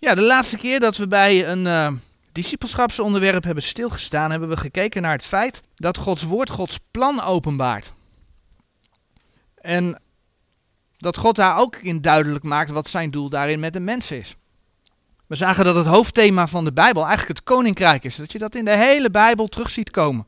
Ja, 0.00 0.14
de 0.14 0.22
laatste 0.22 0.56
keer 0.56 0.80
dat 0.80 0.96
we 0.96 1.06
bij 1.06 1.48
een 1.48 1.64
uh, 1.64 1.92
discipelschapsonderwerp 2.32 3.44
hebben 3.44 3.62
stilgestaan, 3.62 4.30
hebben 4.30 4.48
we 4.48 4.56
gekeken 4.56 5.02
naar 5.02 5.12
het 5.12 5.24
feit 5.24 5.62
dat 5.74 5.96
Gods 5.96 6.22
woord 6.22 6.50
Gods 6.50 6.78
plan 6.90 7.22
openbaart. 7.22 7.92
En 9.54 10.00
dat 10.96 11.16
God 11.16 11.36
daar 11.36 11.58
ook 11.58 11.76
in 11.76 12.00
duidelijk 12.00 12.44
maakt 12.44 12.70
wat 12.70 12.88
zijn 12.88 13.10
doel 13.10 13.28
daarin 13.28 13.60
met 13.60 13.72
de 13.72 13.80
mens 13.80 14.10
is. 14.10 14.36
We 15.26 15.34
zagen 15.34 15.64
dat 15.64 15.76
het 15.76 15.86
hoofdthema 15.86 16.46
van 16.46 16.64
de 16.64 16.72
Bijbel 16.72 17.06
eigenlijk 17.06 17.38
het 17.38 17.46
koninkrijk 17.46 18.04
is. 18.04 18.16
Dat 18.16 18.32
je 18.32 18.38
dat 18.38 18.54
in 18.54 18.64
de 18.64 18.76
hele 18.76 19.10
Bijbel 19.10 19.46
terug 19.46 19.70
ziet 19.70 19.90
komen. 19.90 20.26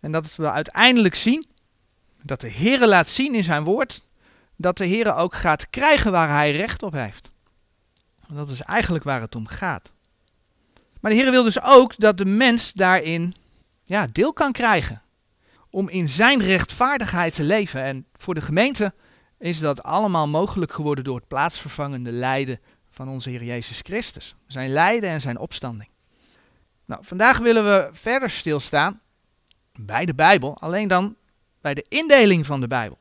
En 0.00 0.12
dat 0.12 0.36
we 0.36 0.50
uiteindelijk 0.50 1.14
zien 1.14 1.46
dat 2.22 2.40
de 2.40 2.48
Heer 2.48 2.86
laat 2.86 3.08
zien 3.08 3.34
in 3.34 3.44
zijn 3.44 3.64
woord 3.64 4.02
dat 4.56 4.76
de 4.76 4.84
Heer 4.84 5.14
ook 5.14 5.34
gaat 5.34 5.70
krijgen 5.70 6.12
waar 6.12 6.28
hij 6.28 6.52
recht 6.52 6.82
op 6.82 6.92
heeft. 6.92 7.32
Dat 8.28 8.50
is 8.50 8.60
eigenlijk 8.60 9.04
waar 9.04 9.20
het 9.20 9.34
om 9.34 9.46
gaat. 9.46 9.92
Maar 11.00 11.10
de 11.10 11.16
Heer 11.18 11.30
wil 11.30 11.42
dus 11.42 11.62
ook 11.62 11.98
dat 11.98 12.18
de 12.18 12.24
mens 12.24 12.72
daarin 12.72 13.34
ja, 13.84 14.06
deel 14.12 14.32
kan 14.32 14.52
krijgen. 14.52 15.02
Om 15.70 15.88
in 15.88 16.08
zijn 16.08 16.42
rechtvaardigheid 16.42 17.34
te 17.34 17.42
leven. 17.42 17.82
En 17.82 18.06
voor 18.16 18.34
de 18.34 18.40
gemeente 18.40 18.94
is 19.38 19.58
dat 19.58 19.82
allemaal 19.82 20.28
mogelijk 20.28 20.72
geworden 20.72 21.04
door 21.04 21.16
het 21.16 21.28
plaatsvervangende 21.28 22.10
lijden 22.10 22.60
van 22.90 23.08
onze 23.08 23.30
Heer 23.30 23.44
Jezus 23.44 23.80
Christus. 23.82 24.34
Zijn 24.46 24.70
lijden 24.70 25.10
en 25.10 25.20
zijn 25.20 25.38
opstanding. 25.38 25.90
Nou, 26.84 27.04
vandaag 27.04 27.38
willen 27.38 27.64
we 27.64 27.88
verder 27.92 28.30
stilstaan 28.30 29.00
bij 29.72 30.04
de 30.04 30.14
Bijbel, 30.14 30.60
alleen 30.60 30.88
dan 30.88 31.16
bij 31.60 31.74
de 31.74 31.84
indeling 31.88 32.46
van 32.46 32.60
de 32.60 32.66
Bijbel. 32.66 32.98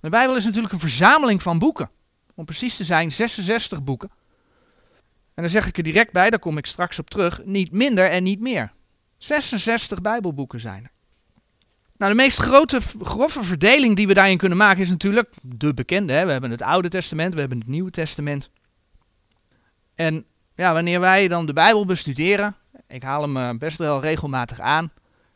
De 0.00 0.08
Bijbel 0.08 0.36
is 0.36 0.44
natuurlijk 0.44 0.72
een 0.72 0.78
verzameling 0.78 1.42
van 1.42 1.58
boeken. 1.58 1.90
Om 2.34 2.44
precies 2.44 2.76
te 2.76 2.84
zijn, 2.84 3.12
66 3.12 3.82
boeken. 3.82 4.10
En 5.38 5.44
dan 5.44 5.52
zeg 5.52 5.66
ik 5.66 5.76
er 5.76 5.82
direct 5.82 6.12
bij, 6.12 6.30
daar 6.30 6.38
kom 6.38 6.58
ik 6.58 6.66
straks 6.66 6.98
op 6.98 7.10
terug, 7.10 7.44
niet 7.44 7.72
minder 7.72 8.10
en 8.10 8.22
niet 8.22 8.40
meer. 8.40 8.72
66 9.18 10.00
Bijbelboeken 10.00 10.60
zijn 10.60 10.84
er. 10.84 10.90
Nou, 11.96 12.12
de 12.12 12.18
meest 12.18 12.38
grote, 12.38 12.80
grove 13.02 13.42
verdeling 13.42 13.96
die 13.96 14.06
we 14.06 14.14
daarin 14.14 14.38
kunnen 14.38 14.58
maken 14.58 14.82
is 14.82 14.88
natuurlijk 14.88 15.34
de 15.42 15.74
bekende. 15.74 16.12
Hè? 16.12 16.24
We 16.24 16.32
hebben 16.32 16.50
het 16.50 16.62
Oude 16.62 16.88
Testament, 16.88 17.34
we 17.34 17.40
hebben 17.40 17.58
het 17.58 17.68
Nieuwe 17.68 17.90
Testament. 17.90 18.50
En 19.94 20.24
ja, 20.54 20.72
wanneer 20.72 21.00
wij 21.00 21.28
dan 21.28 21.46
de 21.46 21.52
Bijbel 21.52 21.84
bestuderen, 21.84 22.56
ik 22.88 23.02
haal 23.02 23.22
hem 23.22 23.36
eh, 23.36 23.50
best 23.58 23.78
wel 23.78 24.00
regelmatig 24.00 24.60
aan, 24.60 24.92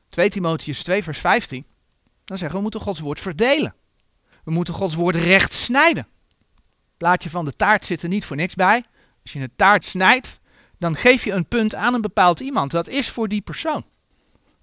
2 0.09 0.29
Timotheus 0.29 0.83
2 0.83 1.03
vers 1.03 1.19
15, 1.19 1.67
dan 2.25 2.39
zeggen 2.39 2.49
we, 2.49 2.57
we 2.57 2.63
moeten 2.63 2.81
Gods 2.81 3.01
woord 3.01 3.21
verdelen. 3.21 3.75
We 4.45 4.51
moeten 4.51 4.75
Gods 4.75 4.95
woord 4.95 5.17
recht 5.17 5.53
snijden. 5.53 6.07
Het 6.67 6.97
plaatje 6.97 7.31
van 7.31 7.45
de 7.45 7.57
taart 7.57 7.85
zit 7.85 8.03
er 8.03 8.09
niet 8.09 8.25
voor 8.25 8.37
niks 8.37 8.55
bij. 8.55 8.85
Als 9.23 9.33
je 9.33 9.41
een 9.41 9.53
taart 9.57 9.85
snijdt, 9.85 10.41
dan 10.79 10.97
geef 10.97 11.25
je 11.25 11.33
een 11.33 11.47
punt 11.47 11.75
aan 11.75 11.95
een 11.95 12.01
bepaald 12.01 12.41
iemand. 12.41 12.71
Dat 12.71 12.89
is 12.89 13.09
voor 13.09 13.29
die 13.29 13.41
persoon. 13.41 13.85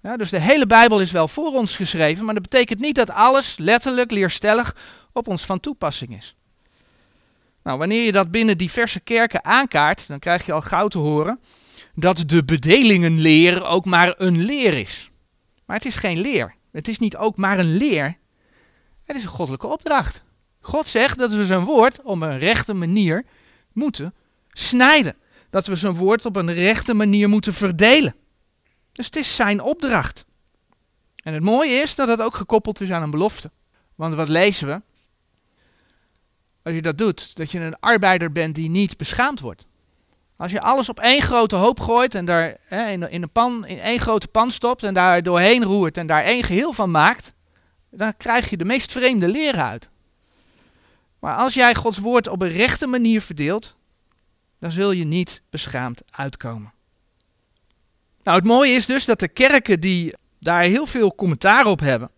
Ja, 0.02 0.16
dus 0.16 0.30
de 0.30 0.40
hele 0.40 0.66
Bijbel 0.66 1.00
is 1.00 1.10
wel 1.10 1.28
voor 1.28 1.52
ons 1.52 1.76
geschreven, 1.76 2.24
maar 2.24 2.34
dat 2.34 2.42
betekent 2.42 2.80
niet 2.80 2.94
dat 2.94 3.10
alles 3.10 3.58
letterlijk, 3.58 4.10
leerstellig 4.10 4.76
op 5.12 5.28
ons 5.28 5.44
van 5.44 5.60
toepassing 5.60 6.16
is. 6.16 6.34
Nou, 7.62 7.78
wanneer 7.78 8.04
je 8.04 8.12
dat 8.12 8.30
binnen 8.30 8.58
diverse 8.58 9.00
kerken 9.00 9.44
aankaart, 9.44 10.08
dan 10.08 10.18
krijg 10.18 10.46
je 10.46 10.52
al 10.52 10.62
gauw 10.62 10.88
te 10.88 10.98
horen 10.98 11.40
dat 11.94 12.22
de 12.26 12.44
bedelingenleer 12.44 13.64
ook 13.64 13.84
maar 13.84 14.14
een 14.16 14.42
leer 14.42 14.74
is. 14.74 15.10
Maar 15.66 15.76
het 15.76 15.86
is 15.86 15.94
geen 15.94 16.20
leer. 16.20 16.54
Het 16.72 16.88
is 16.88 16.98
niet 16.98 17.16
ook 17.16 17.36
maar 17.36 17.58
een 17.58 17.76
leer. 17.76 18.18
Het 19.04 19.16
is 19.16 19.22
een 19.22 19.28
goddelijke 19.28 19.66
opdracht. 19.66 20.24
God 20.60 20.88
zegt 20.88 21.18
dat 21.18 21.32
we 21.32 21.44
zijn 21.44 21.64
woord 21.64 22.02
op 22.02 22.22
een 22.22 22.38
rechte 22.38 22.74
manier 22.74 23.24
moeten 23.72 24.14
snijden. 24.52 25.16
Dat 25.50 25.66
we 25.66 25.76
zijn 25.76 25.94
woord 25.94 26.24
op 26.24 26.36
een 26.36 26.54
rechte 26.54 26.94
manier 26.94 27.28
moeten 27.28 27.54
verdelen. 27.54 28.14
Dus 28.92 29.06
het 29.06 29.16
is 29.16 29.36
zijn 29.36 29.60
opdracht. 29.60 30.24
En 31.22 31.34
het 31.34 31.42
mooie 31.42 31.72
is 31.72 31.94
dat 31.94 32.08
het 32.08 32.20
ook 32.20 32.34
gekoppeld 32.34 32.80
is 32.80 32.90
aan 32.90 33.02
een 33.02 33.10
belofte. 33.10 33.50
Want 33.94 34.14
wat 34.14 34.28
lezen 34.28 34.66
we? 34.66 34.82
Als 36.62 36.74
je 36.74 36.82
dat 36.82 36.98
doet, 36.98 37.36
dat 37.36 37.52
je 37.52 37.60
een 37.60 37.78
arbeider 37.80 38.32
bent 38.32 38.54
die 38.54 38.70
niet 38.70 38.96
beschaamd 38.96 39.40
wordt. 39.40 39.66
Als 40.36 40.52
je 40.52 40.60
alles 40.60 40.88
op 40.88 41.00
één 41.00 41.22
grote 41.22 41.56
hoop 41.56 41.80
gooit 41.80 42.14
en 42.14 42.24
daar 42.24 42.56
hè, 42.64 42.88
in, 42.90 43.22
een 43.22 43.30
pan, 43.30 43.66
in 43.66 43.78
één 43.78 44.00
grote 44.00 44.28
pan 44.28 44.50
stopt 44.50 44.82
en 44.82 44.94
daar 44.94 45.22
doorheen 45.22 45.64
roert 45.64 45.96
en 45.96 46.06
daar 46.06 46.22
één 46.22 46.44
geheel 46.44 46.72
van 46.72 46.90
maakt, 46.90 47.34
dan 47.90 48.16
krijg 48.16 48.50
je 48.50 48.56
de 48.56 48.64
meest 48.64 48.92
vreemde 48.92 49.28
leren 49.28 49.64
uit. 49.64 49.90
Maar 51.18 51.34
als 51.34 51.54
jij 51.54 51.74
Gods 51.74 51.98
woord 51.98 52.28
op 52.28 52.42
een 52.42 52.50
rechte 52.50 52.86
manier 52.86 53.20
verdeelt, 53.20 53.76
dan 54.60 54.70
zul 54.70 54.90
je 54.90 55.04
niet 55.04 55.42
beschaamd 55.50 56.02
uitkomen. 56.10 56.72
Nou, 58.22 58.38
het 58.38 58.46
mooie 58.46 58.72
is 58.72 58.86
dus 58.86 59.04
dat 59.04 59.18
de 59.18 59.28
kerken 59.28 59.80
die 59.80 60.14
daar 60.38 60.62
heel 60.62 60.86
veel 60.86 61.14
commentaar 61.14 61.66
op 61.66 61.80
hebben, 61.80 62.10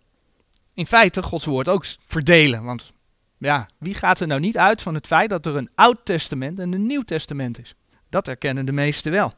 in 0.74 0.86
feite 0.86 1.22
Gods 1.22 1.44
woord 1.44 1.68
ook 1.68 1.84
verdelen. 2.06 2.64
Want 2.64 2.92
ja, 3.38 3.68
wie 3.78 3.94
gaat 3.94 4.20
er 4.20 4.26
nou 4.26 4.40
niet 4.40 4.58
uit 4.58 4.82
van 4.82 4.94
het 4.94 5.06
feit 5.06 5.30
dat 5.30 5.46
er 5.46 5.56
een 5.56 5.70
Oud 5.74 5.98
Testament 6.04 6.58
en 6.58 6.72
een 6.72 6.86
Nieuw 6.86 7.02
Testament 7.02 7.58
is? 7.60 7.74
Dat 8.10 8.28
erkennen 8.28 8.66
de 8.66 8.72
meesten 8.72 9.12
wel. 9.12 9.32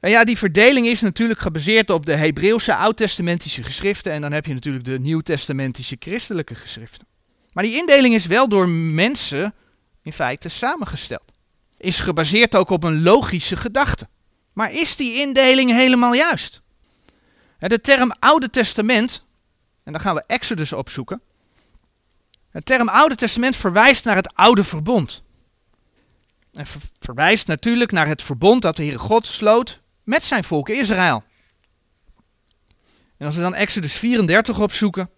En 0.00 0.10
ja, 0.10 0.24
die 0.24 0.38
verdeling 0.38 0.86
is 0.86 1.00
natuurlijk 1.00 1.40
gebaseerd 1.40 1.90
op 1.90 2.06
de 2.06 2.16
Hebreeuwse 2.16 2.74
oud-testamentische 2.74 3.62
geschriften 3.62 4.12
en 4.12 4.20
dan 4.20 4.32
heb 4.32 4.46
je 4.46 4.54
natuurlijk 4.54 4.84
de 4.84 4.98
nieuw-testamentische 4.98 5.96
christelijke 5.98 6.54
geschriften. 6.54 7.06
Maar 7.52 7.64
die 7.64 7.76
indeling 7.76 8.14
is 8.14 8.26
wel 8.26 8.48
door 8.48 8.68
mensen 8.68 9.54
in 10.02 10.12
feite 10.12 10.48
samengesteld. 10.48 11.32
Is 11.82 12.00
gebaseerd 12.00 12.54
ook 12.54 12.70
op 12.70 12.84
een 12.84 13.02
logische 13.02 13.56
gedachte. 13.56 14.08
Maar 14.52 14.72
is 14.72 14.96
die 14.96 15.14
indeling 15.14 15.70
helemaal 15.70 16.14
juist? 16.14 16.62
De 17.58 17.80
term 17.80 18.12
Oude 18.18 18.50
Testament, 18.50 19.24
en 19.84 19.92
dan 19.92 20.00
gaan 20.00 20.14
we 20.14 20.24
Exodus 20.26 20.72
opzoeken. 20.72 21.22
De 22.50 22.62
term 22.62 22.88
Oude 22.88 23.14
Testament 23.14 23.56
verwijst 23.56 24.04
naar 24.04 24.16
het 24.16 24.34
Oude 24.34 24.64
Verbond. 24.64 25.22
En 26.52 26.66
verwijst 26.98 27.46
natuurlijk 27.46 27.92
naar 27.92 28.06
het 28.06 28.22
verbond 28.22 28.62
dat 28.62 28.76
de 28.76 28.82
Heere 28.82 28.98
God 28.98 29.26
sloot 29.26 29.80
met 30.02 30.24
zijn 30.24 30.44
volk 30.44 30.68
Israël. 30.68 31.24
En 33.16 33.26
als 33.26 33.34
we 33.34 33.40
dan 33.40 33.54
Exodus 33.54 33.94
34 33.94 34.60
opzoeken, 34.60 35.10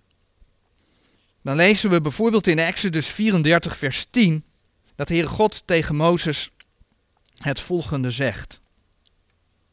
dan 1.43 1.57
lezen 1.57 1.91
we 1.91 2.01
bijvoorbeeld 2.01 2.47
in 2.47 2.59
Exodus 2.59 3.07
34, 3.07 3.77
vers 3.77 4.07
10, 4.11 4.45
dat 4.95 5.09
de 5.09 5.15
Heere 5.15 5.29
God 5.29 5.67
tegen 5.67 5.97
Mozes 5.97 6.51
het 7.35 7.61
volgende 7.61 8.11
zegt. 8.11 8.61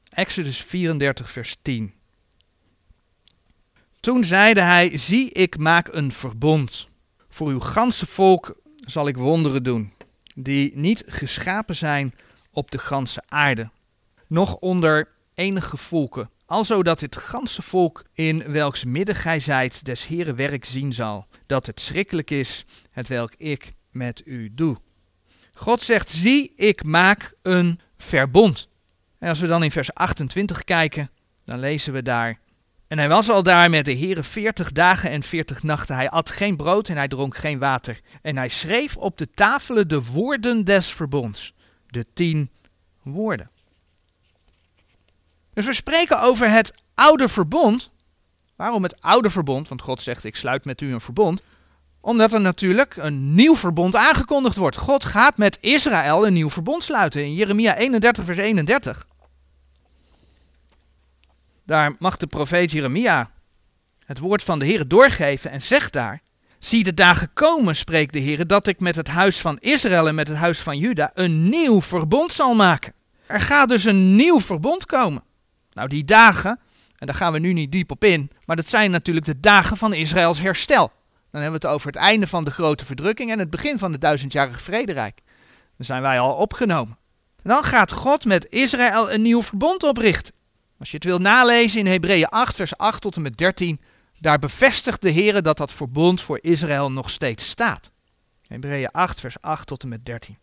Exodus 0.10 0.62
34, 0.62 1.32
vers 1.32 1.58
10. 1.62 1.94
Toen 4.00 4.24
zeide 4.24 4.62
hij, 4.62 4.98
zie 4.98 5.32
ik 5.32 5.58
maak 5.58 5.88
een 5.92 6.12
verbond. 6.12 6.88
Voor 7.30 7.48
uw 7.48 7.60
ganse 7.60 8.06
volk 8.06 8.62
zal 8.76 9.08
ik 9.08 9.18
wonderen 9.18 9.64
doen, 9.64 9.94
die 10.36 10.72
niet 10.76 11.04
geschapen 11.08 11.76
zijn 11.76 12.16
op 12.52 12.72
de 12.72 12.78
ganse 12.78 13.22
aarde 13.28 13.70
nog 14.32 14.56
onder 14.56 15.08
enige 15.34 15.78
volken, 15.78 16.30
alzo 16.46 16.84
dat 16.84 17.02
het 17.02 17.16
ganse 17.16 17.62
volk 17.62 18.04
in 18.14 18.52
welks 18.52 18.84
midden 18.84 19.16
gij 19.16 19.40
zijt 19.40 19.86
des 19.86 20.08
Heere 20.08 20.34
werk 20.34 20.66
zien 20.66 20.94
zal, 20.94 21.28
dat 21.46 21.66
het 21.66 21.82
schrikkelijk 21.82 22.30
is, 22.30 22.66
het 22.92 23.08
welk 23.08 23.34
ik 23.38 23.74
met 23.92 24.22
u 24.26 24.54
doe. 24.54 24.78
God 25.62 25.82
zegt, 25.82 26.10
zie, 26.10 26.54
ik 26.56 26.84
maak 26.84 27.34
een 27.42 27.80
verbond. 27.98 28.70
En 29.20 29.30
als 29.30 29.40
we 29.40 29.48
dan 29.48 29.64
in 29.64 29.72
vers 29.72 29.94
28 29.94 30.64
kijken, 30.64 31.12
dan 31.46 31.60
lezen 31.60 31.94
we 31.94 32.02
daar, 32.02 32.40
en 32.92 32.98
hij 32.98 33.10
was 33.10 33.30
al 33.30 33.44
daar 33.44 33.70
met 33.70 33.86
de 33.86 33.98
Heere 33.98 34.24
veertig 34.24 34.72
dagen 34.72 35.10
en 35.10 35.24
veertig 35.24 35.64
nachten. 35.64 35.96
Hij 35.96 36.10
at 36.10 36.30
geen 36.30 36.56
brood 36.56 36.88
en 36.88 36.98
hij 36.98 37.08
dronk 37.08 37.38
geen 37.38 37.60
water. 37.60 38.00
En 38.22 38.38
hij 38.38 38.50
schreef 38.50 38.98
op 38.98 39.18
de 39.18 39.30
tafelen 39.34 39.88
de 39.88 40.04
woorden 40.04 40.66
des 40.66 40.94
verbonds. 40.94 41.54
De 41.88 42.06
tien 42.14 42.50
woorden. 43.02 43.50
Dus 45.54 45.66
we 45.66 45.74
spreken 45.74 46.22
over 46.22 46.50
het 46.50 46.74
oude 46.94 47.30
verbond. 47.30 47.92
Waarom 48.56 48.84
het 48.84 49.02
oude 49.02 49.30
verbond? 49.30 49.68
Want 49.68 49.82
God 49.82 50.02
zegt: 50.02 50.24
Ik 50.24 50.36
sluit 50.36 50.66
met 50.66 50.82
u 50.82 50.94
een 50.94 51.02
verbond. 51.02 51.44
Omdat 52.02 52.34
er 52.34 52.42
natuurlijk 52.42 52.96
een 52.96 53.36
nieuw 53.36 53.56
verbond 53.56 53.96
aangekondigd 53.96 54.56
wordt. 54.56 54.78
God 54.78 55.06
gaat 55.06 55.38
met 55.38 55.58
Israël 55.62 56.28
een 56.28 56.34
nieuw 56.34 56.50
verbond 56.50 56.84
sluiten. 56.84 57.24
In 57.24 57.34
Jeremia 57.34 57.76
31, 57.76 58.26
vers 58.26 58.38
31. 58.38 59.08
Daar 61.66 61.96
mag 62.00 62.18
de 62.18 62.28
profeet 62.28 62.72
Jeremia 62.72 63.30
het 64.06 64.20
woord 64.20 64.44
van 64.44 64.60
de 64.60 64.66
Heer 64.66 64.88
doorgeven 64.88 65.52
en 65.52 65.62
zegt 65.62 65.94
daar: 65.94 66.22
Zie 66.60 66.84
de 66.84 66.94
dagen 66.94 67.34
komen, 67.34 67.76
spreekt 67.76 68.14
de 68.14 68.20
Heer, 68.20 68.48
dat 68.48 68.68
ik 68.68 68.80
met 68.80 68.96
het 68.96 69.08
huis 69.08 69.40
van 69.40 69.58
Israël 69.60 70.08
en 70.08 70.16
met 70.16 70.28
het 70.28 70.38
huis 70.38 70.60
van 70.60 70.78
Juda 70.78 71.12
een 71.14 71.50
nieuw 71.50 71.82
verbond 71.82 72.32
zal 72.32 72.56
maken. 72.56 72.94
Er 73.26 73.42
gaat 73.42 73.70
dus 73.70 73.84
een 73.84 74.16
nieuw 74.16 74.40
verbond 74.40 74.86
komen. 74.86 75.24
Nou, 75.74 75.88
die 75.88 76.06
dagen, 76.06 76.60
en 76.98 77.08
daar 77.08 77.16
gaan 77.16 77.34
we 77.34 77.40
nu 77.40 77.54
niet 77.54 77.72
diep 77.72 77.92
op 77.92 78.04
in, 78.04 78.32
maar 78.46 78.56
dat 78.56 78.70
zijn 78.70 78.92
natuurlijk 78.92 79.26
de 79.26 79.40
dagen 79.40 79.78
van 79.78 79.94
Israëls 79.94 80.40
herstel. 80.40 80.92
Dan 81.32 81.42
hebben 81.42 81.62
we 81.62 81.68
het 81.68 81.76
over 81.76 81.88
het 81.88 81.96
einde 81.96 82.28
van 82.28 82.44
de 82.44 82.52
grote 82.52 82.86
verdrukking 82.86 83.32
en 83.32 83.40
het 83.40 83.50
begin 83.50 83.78
van 83.78 83.92
het 83.92 84.02
duizendjarige 84.02 84.60
vrederijk. 84.60 85.22
Dan 85.78 85.86
zijn 85.86 86.02
wij 86.02 86.20
al 86.20 86.34
opgenomen. 86.34 86.98
En 87.44 87.50
dan 87.50 87.64
gaat 87.64 87.92
God 87.92 88.26
met 88.26 88.48
Israël 88.50 89.12
een 89.12 89.22
nieuw 89.22 89.42
verbond 89.42 89.84
oprichten. 89.84 90.34
Als 90.80 90.90
je 90.90 90.96
het 90.96 91.06
wilt 91.06 91.22
nalezen 91.22 91.80
in 91.80 91.86
Hebreeën 91.86 92.28
8, 92.28 92.56
vers 92.56 92.78
8 92.78 93.02
tot 93.02 93.16
en 93.16 93.22
met 93.22 93.38
13, 93.38 93.82
daar 94.20 94.40
bevestigt 94.40 95.02
de 95.02 95.10
Heer 95.10 95.42
dat 95.42 95.58
dat 95.58 95.74
verbond 95.74 96.22
voor 96.22 96.40
Israël 96.42 96.92
nog 96.92 97.10
steeds 97.10 97.50
staat. 97.50 97.92
Hebreeën 98.48 98.92
8, 98.92 99.20
vers 99.20 99.42
8 99.42 99.68
tot 99.68 99.84
en 99.84 99.90
met 99.90 100.06
13. 100.06 100.38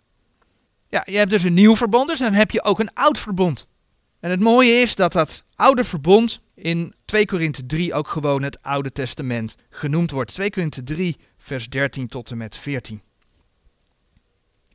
Ja, 0.88 1.02
je 1.06 1.16
hebt 1.16 1.30
dus 1.30 1.42
een 1.42 1.54
nieuw 1.54 1.76
verbond, 1.76 2.08
dus 2.08 2.18
dan 2.18 2.32
heb 2.32 2.50
je 2.50 2.64
ook 2.64 2.80
een 2.80 2.94
oud 2.94 3.18
verbond. 3.18 3.66
En 4.20 4.30
het 4.30 4.40
mooie 4.40 4.72
is 4.72 4.94
dat 4.94 5.12
dat 5.12 5.44
oude 5.54 5.84
verbond 5.84 6.40
in 6.54 6.94
2 7.04 7.26
Korinthe 7.26 7.66
3 7.66 7.94
ook 7.94 8.08
gewoon 8.08 8.42
het 8.42 8.62
Oude 8.62 8.92
Testament 8.92 9.54
genoemd 9.70 10.10
wordt. 10.10 10.34
2 10.34 10.50
Korinthe 10.50 10.82
3, 10.82 11.16
vers 11.38 11.68
13 11.68 12.08
tot 12.08 12.30
en 12.30 12.36
met 12.36 12.56
14. 12.56 13.02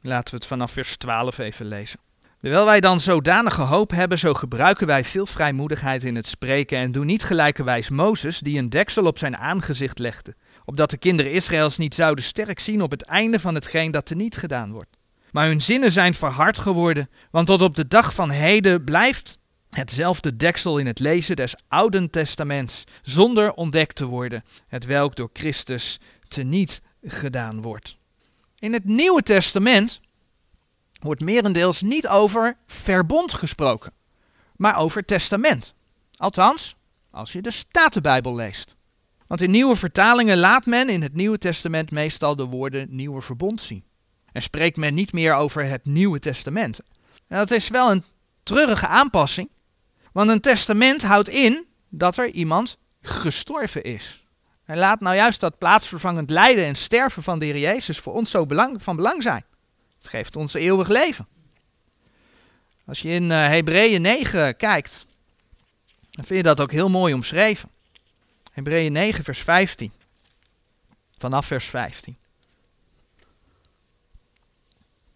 Laten 0.02 0.30
we 0.30 0.36
het 0.36 0.46
vanaf 0.46 0.72
vers 0.72 0.98
12 0.98 1.38
even 1.38 1.66
lezen. 1.66 2.00
Terwijl 2.42 2.66
wij 2.66 2.80
dan 2.80 3.00
zodanige 3.00 3.62
hoop 3.62 3.92
hebben, 3.92 4.18
zo 4.20 4.34
gebruiken 4.34 4.88
wij 4.88 5.04
veel 5.04 5.26
vrijmoedigheid 5.26 6.04
in 6.04 6.16
het 6.16 6.28
spreken 6.28 6.78
en 6.78 6.92
doen 6.92 7.06
niet 7.06 7.24
gelijkerwijs 7.24 7.90
Mozes, 7.90 8.40
die 8.40 8.60
een 8.60 8.70
deksel 8.70 9.06
op 9.06 9.18
zijn 9.18 9.38
aangezicht 9.38 10.00
legde, 10.00 10.36
opdat 10.66 10.90
de 10.90 10.98
kinderen 10.98 11.32
Israëls 11.32 11.78
niet 11.78 11.96
zouden 11.96 12.24
sterk 12.24 12.60
zien 12.60 12.82
op 12.82 12.92
het 12.92 13.02
einde 13.02 13.40
van 13.40 13.56
hetgeen 13.56 13.92
dat 13.92 14.10
er 14.10 14.16
niet 14.16 14.36
gedaan 14.36 14.72
wordt. 14.72 14.98
Maar 15.34 15.48
hun 15.48 15.62
zinnen 15.62 15.92
zijn 15.92 16.14
verhard 16.14 16.58
geworden, 16.58 17.10
want 17.32 17.48
tot 17.48 17.62
op 17.62 17.76
de 17.76 17.88
dag 17.88 18.14
van 18.14 18.30
heden 18.30 18.84
blijft 18.84 19.38
hetzelfde 19.70 20.36
deksel 20.36 20.78
in 20.78 20.86
het 20.86 21.00
lezen 21.00 21.36
des 21.36 21.56
Ouden 21.68 22.10
Testaments, 22.10 22.84
zonder 23.02 23.54
ontdekt 23.54 23.96
te 23.96 24.06
worden, 24.06 24.44
het 24.68 24.86
welk 24.86 25.16
door 25.16 25.30
Christus 25.34 26.00
teniet 26.28 26.82
gedaan 27.04 27.62
wordt. 27.62 27.98
In 28.60 28.74
het 28.74 28.86
Nieuwe 28.86 29.22
Testament 29.22 30.02
wordt 31.00 31.22
merendeels 31.22 31.82
niet 31.82 32.08
over 32.08 32.58
verbond 32.68 33.34
gesproken, 33.34 33.94
maar 34.56 34.78
over 34.78 35.06
testament. 35.06 35.74
Althans, 36.16 36.76
als 37.12 37.32
je 37.32 37.42
de 37.42 37.52
Statenbijbel 37.52 38.36
leest. 38.36 38.76
Want 39.28 39.42
in 39.42 39.52
nieuwe 39.52 39.76
vertalingen 39.76 40.38
laat 40.38 40.66
men 40.66 40.90
in 40.90 41.02
het 41.02 41.14
Nieuwe 41.14 41.38
Testament 41.38 41.92
meestal 41.92 42.36
de 42.36 42.46
woorden 42.46 42.88
nieuwe 42.90 43.22
verbond 43.22 43.62
zien. 43.62 43.84
En 44.34 44.42
spreekt 44.42 44.78
men 44.78 44.94
niet 44.94 45.14
meer 45.14 45.34
over 45.34 45.66
het 45.66 45.86
Nieuwe 45.86 46.20
Testament. 46.20 46.80
En 47.28 47.38
dat 47.38 47.52
is 47.52 47.68
wel 47.68 47.92
een 47.92 48.04
treurige 48.44 48.88
aanpassing, 48.88 49.50
want 50.12 50.30
een 50.30 50.42
testament 50.42 51.02
houdt 51.02 51.30
in 51.30 51.66
dat 51.90 52.18
er 52.18 52.30
iemand 52.30 52.78
gestorven 53.02 53.84
is. 53.84 54.24
En 54.66 54.78
laat 54.78 55.00
nou 55.00 55.16
juist 55.16 55.40
dat 55.40 55.58
plaatsvervangend 55.58 56.30
lijden 56.30 56.66
en 56.66 56.76
sterven 56.76 57.24
van 57.24 57.40
de 57.40 57.46
Heer 57.46 57.58
Jezus 57.58 58.00
voor 58.00 58.14
ons 58.14 58.32
zo 58.32 58.46
van 58.78 58.96
belang 58.96 59.24
zijn. 59.24 59.44
Het 59.98 60.08
geeft 60.08 60.36
ons 60.36 60.54
eeuwig 60.54 60.88
leven. 60.88 61.28
Als 62.86 63.02
je 63.02 63.10
in 63.10 63.24
uh, 63.24 63.48
Hebreeën 63.48 64.02
9 64.02 64.56
kijkt, 64.56 65.06
dan 66.12 66.26
vind 66.26 66.40
je 66.40 66.44
dat 66.44 66.62
ook 66.62 66.72
heel 66.72 66.90
mooi 66.90 67.14
omschreven. 67.14 67.70
Hebreeën 68.52 68.92
9, 68.92 69.24
vers 69.24 69.40
15. 69.40 69.92
Vanaf 71.18 71.46
vers 71.46 71.66
15. 71.66 72.18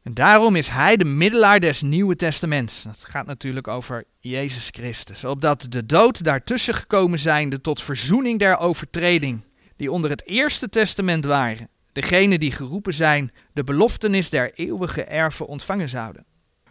En 0.07 0.13
daarom 0.13 0.55
is 0.55 0.69
hij 0.69 0.97
de 0.97 1.05
middelaar 1.05 1.59
des 1.59 1.81
Nieuwe 1.81 2.15
Testaments. 2.15 2.83
Dat 2.83 3.03
gaat 3.03 3.25
natuurlijk 3.25 3.67
over 3.67 4.03
Jezus 4.19 4.67
Christus. 4.71 5.23
Opdat 5.23 5.65
de 5.69 5.85
dood 5.85 6.23
daartussen 6.23 6.73
gekomen 6.73 7.19
zijnde 7.19 7.61
tot 7.61 7.81
verzoening 7.81 8.39
der 8.39 8.57
overtreding, 8.57 9.41
die 9.75 9.91
onder 9.91 10.09
het 10.09 10.25
Eerste 10.25 10.69
Testament 10.69 11.25
waren, 11.25 11.69
degene 11.91 12.37
die 12.37 12.51
geroepen 12.51 12.93
zijn, 12.93 13.31
de 13.53 13.63
beloftenis 13.63 14.29
der 14.29 14.53
eeuwige 14.53 15.03
erven 15.03 15.47
ontvangen 15.47 15.89
zouden. 15.89 16.25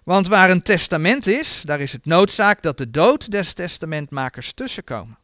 Want 0.04 0.28
waar 0.28 0.50
een 0.50 0.62
testament 0.62 1.26
is, 1.26 1.62
daar 1.64 1.80
is 1.80 1.92
het 1.92 2.06
noodzaak 2.06 2.62
dat 2.62 2.78
de 2.78 2.90
dood 2.90 3.30
des 3.30 3.52
testamentmakers 3.52 4.52
tussenkomen. 4.52 5.18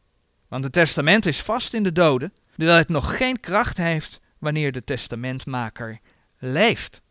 Want 0.47 0.63
het 0.63 0.73
testament 0.73 1.25
is 1.25 1.41
vast 1.41 1.73
in 1.73 1.83
de 1.83 1.91
doden, 1.91 2.33
doordat 2.55 2.77
het 2.77 2.89
nog 2.89 3.17
geen 3.17 3.39
kracht 3.39 3.77
heeft 3.77 4.19
wanneer 4.39 4.71
de 4.71 4.83
testamentmaker 4.83 5.99
leeft. 6.39 7.02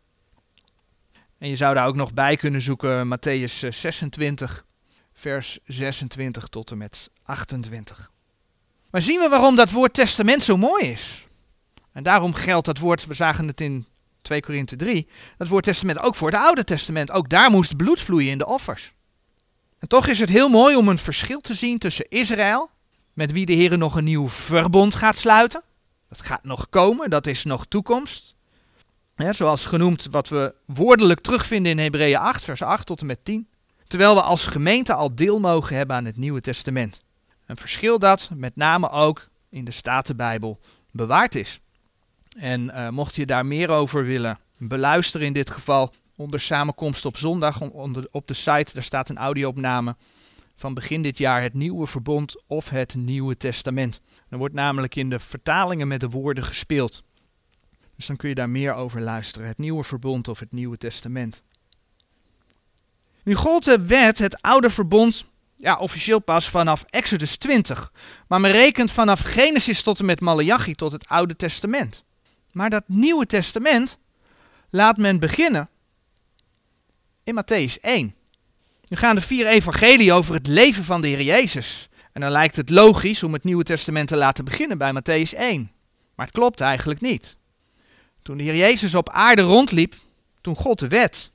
En 1.43 1.49
je 1.49 1.55
zou 1.55 1.75
daar 1.75 1.87
ook 1.87 1.95
nog 1.95 2.13
bij 2.13 2.35
kunnen 2.35 2.61
zoeken 2.61 3.17
Matthäus 3.17 3.67
26, 3.69 4.65
vers 5.13 5.59
26 5.65 6.47
tot 6.47 6.71
en 6.71 6.77
met 6.77 7.09
28. 7.23 8.11
Maar 8.91 9.01
zien 9.01 9.19
we 9.19 9.29
waarom 9.29 9.55
dat 9.55 9.71
woord 9.71 9.93
testament 9.93 10.43
zo 10.43 10.57
mooi 10.57 10.85
is? 10.85 11.27
En 11.91 12.03
daarom 12.03 12.33
geldt 12.33 12.65
dat 12.65 12.77
woord, 12.77 13.05
we 13.05 13.13
zagen 13.13 13.47
het 13.47 13.61
in 13.61 13.85
2 14.21 14.41
Korinthe 14.41 14.75
3, 14.75 15.07
dat 15.37 15.47
woord 15.47 15.63
testament 15.63 15.99
ook 15.99 16.15
voor 16.15 16.31
het 16.31 16.39
Oude 16.39 16.63
Testament. 16.63 17.11
Ook 17.11 17.29
daar 17.29 17.49
moest 17.49 17.75
bloed 17.75 17.99
vloeien 17.99 18.31
in 18.31 18.37
de 18.37 18.47
offers. 18.47 18.93
En 19.79 19.87
toch 19.87 20.07
is 20.07 20.19
het 20.19 20.29
heel 20.29 20.49
mooi 20.49 20.75
om 20.75 20.87
een 20.87 20.97
verschil 20.97 21.41
te 21.41 21.53
zien 21.53 21.77
tussen 21.77 22.05
Israël, 22.09 22.69
met 23.13 23.31
wie 23.31 23.45
de 23.45 23.53
Heer 23.53 23.77
nog 23.77 23.95
een 23.95 24.03
nieuw 24.03 24.29
verbond 24.29 24.95
gaat 24.95 25.17
sluiten. 25.17 25.63
Dat 26.09 26.21
gaat 26.21 26.43
nog 26.43 26.69
komen, 26.69 27.09
dat 27.09 27.27
is 27.27 27.43
nog 27.43 27.65
toekomst. 27.65 28.35
Zoals 29.15 29.65
genoemd 29.65 30.07
wat 30.11 30.29
we 30.29 30.55
woordelijk 30.65 31.19
terugvinden 31.19 31.71
in 31.71 31.79
Hebreeën 31.79 32.17
8, 32.17 32.43
vers 32.43 32.61
8 32.61 32.85
tot 32.85 33.01
en 33.01 33.05
met 33.05 33.25
10. 33.25 33.47
Terwijl 33.87 34.15
we 34.15 34.21
als 34.21 34.45
gemeente 34.45 34.93
al 34.93 35.15
deel 35.15 35.39
mogen 35.39 35.75
hebben 35.75 35.95
aan 35.95 36.05
het 36.05 36.17
Nieuwe 36.17 36.41
Testament. 36.41 37.01
Een 37.45 37.57
verschil 37.57 37.99
dat 37.99 38.29
met 38.35 38.55
name 38.55 38.89
ook 38.89 39.27
in 39.49 39.65
de 39.65 39.71
Statenbijbel 39.71 40.59
bewaard 40.91 41.35
is. 41.35 41.59
En 42.37 42.61
uh, 42.61 42.89
mocht 42.89 43.15
je 43.15 43.25
daar 43.25 43.45
meer 43.45 43.69
over 43.69 44.05
willen 44.05 44.37
beluisteren 44.57 45.27
in 45.27 45.33
dit 45.33 45.49
geval, 45.49 45.93
onder 46.15 46.39
samenkomst 46.39 47.05
op 47.05 47.17
zondag 47.17 47.61
onder, 47.61 48.07
op 48.11 48.27
de 48.27 48.33
site, 48.33 48.73
daar 48.73 48.83
staat 48.83 49.09
een 49.09 49.17
audio-opname 49.17 49.95
van 50.55 50.73
begin 50.73 51.01
dit 51.01 51.17
jaar 51.17 51.41
het 51.41 51.53
Nieuwe 51.53 51.87
Verbond 51.87 52.43
of 52.47 52.69
het 52.69 52.95
Nieuwe 52.95 53.37
Testament. 53.37 54.01
Er 54.29 54.37
wordt 54.37 54.53
namelijk 54.53 54.95
in 54.95 55.09
de 55.09 55.19
vertalingen 55.19 55.87
met 55.87 55.99
de 55.99 56.09
woorden 56.09 56.43
gespeeld. 56.43 57.03
Dus 57.95 58.05
dan 58.05 58.15
kun 58.15 58.29
je 58.29 58.35
daar 58.35 58.49
meer 58.49 58.73
over 58.73 59.01
luisteren. 59.01 59.47
Het 59.47 59.57
Nieuwe 59.57 59.83
Verbond 59.83 60.27
of 60.27 60.39
het 60.39 60.51
Nieuwe 60.51 60.77
Testament. 60.77 61.43
Nu 63.23 63.35
gold 63.35 63.63
de 63.63 63.85
wet 63.85 64.17
het 64.17 64.41
Oude 64.41 64.69
Verbond 64.69 65.25
ja, 65.63 65.77
officieel 65.77 66.19
pas 66.19 66.49
vanaf 66.49 66.83
Exodus 66.89 67.35
20. 67.37 67.91
Maar 68.27 68.41
men 68.41 68.51
rekent 68.51 68.91
vanaf 68.91 69.21
Genesis 69.21 69.81
tot 69.81 69.99
en 69.99 70.05
met 70.05 70.19
Malachi 70.19 70.75
tot 70.75 70.91
het 70.91 71.07
Oude 71.07 71.35
Testament. 71.35 72.03
Maar 72.51 72.69
dat 72.69 72.83
Nieuwe 72.87 73.25
Testament 73.25 73.97
laat 74.69 74.97
men 74.97 75.19
beginnen 75.19 75.69
in 77.23 77.35
Matthäus 77.35 77.81
1. 77.81 78.13
Nu 78.87 78.97
gaan 78.97 79.15
de 79.15 79.21
vier 79.21 79.47
evangelieën 79.47 80.13
over 80.13 80.33
het 80.33 80.47
leven 80.47 80.83
van 80.83 81.01
de 81.01 81.07
Heer 81.07 81.21
Jezus. 81.21 81.89
En 82.11 82.21
dan 82.21 82.31
lijkt 82.31 82.55
het 82.55 82.69
logisch 82.69 83.23
om 83.23 83.33
het 83.33 83.43
Nieuwe 83.43 83.63
Testament 83.63 84.07
te 84.07 84.15
laten 84.15 84.45
beginnen 84.45 84.77
bij 84.77 84.91
Matthäus 84.91 85.37
1. 85.37 85.71
Maar 86.15 86.25
het 86.25 86.35
klopt 86.35 86.61
eigenlijk 86.61 87.01
niet. 87.01 87.37
Toen 88.23 88.37
de 88.37 88.43
Heer 88.43 88.55
Jezus 88.55 88.95
op 88.95 89.09
aarde 89.09 89.41
rondliep, 89.41 89.95
toen 90.41 90.55
God 90.55 90.79
de 90.79 90.87
wet. 90.87 91.31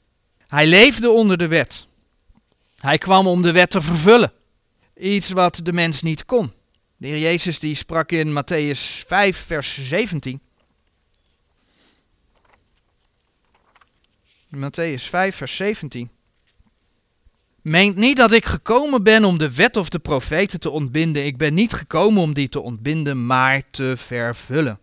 Hij 0.47 0.67
leefde 0.67 1.11
onder 1.11 1.39
de 1.39 1.49
wet. 1.49 1.87
Hij 2.79 2.99
kwam 2.99 3.27
om 3.27 3.43
de 3.43 3.53
wet 3.53 3.71
te 3.71 3.81
vervullen. 3.81 4.33
Iets 4.97 5.31
wat 5.31 5.61
de 5.63 5.73
mens 5.73 6.03
niet 6.03 6.25
kon. 6.25 6.53
De 6.97 7.07
Heer 7.07 7.19
Jezus 7.19 7.59
die 7.59 7.75
sprak 7.75 8.13
in 8.13 8.43
Matthäus 8.43 9.07
5, 9.07 9.37
vers 9.37 9.89
17. 9.89 10.41
Matthäus 14.57 15.09
5, 15.09 15.37
vers 15.37 15.57
17. 15.57 16.11
Meent 17.63 17.97
niet 17.97 18.17
dat 18.17 18.33
ik 18.33 18.45
gekomen 18.45 19.03
ben 19.03 19.25
om 19.25 19.39
de 19.39 19.55
wet 19.55 19.77
of 19.77 19.89
de 19.89 19.99
profeten 19.99 20.61
te 20.61 20.71
ontbinden. 20.71 21.25
Ik 21.27 21.37
ben 21.37 21.55
niet 21.55 21.73
gekomen 21.73 22.23
om 22.23 22.33
die 22.33 22.49
te 22.49 22.61
ontbinden, 22.61 23.27
maar 23.27 23.63
te 23.71 23.95
vervullen. 23.97 24.79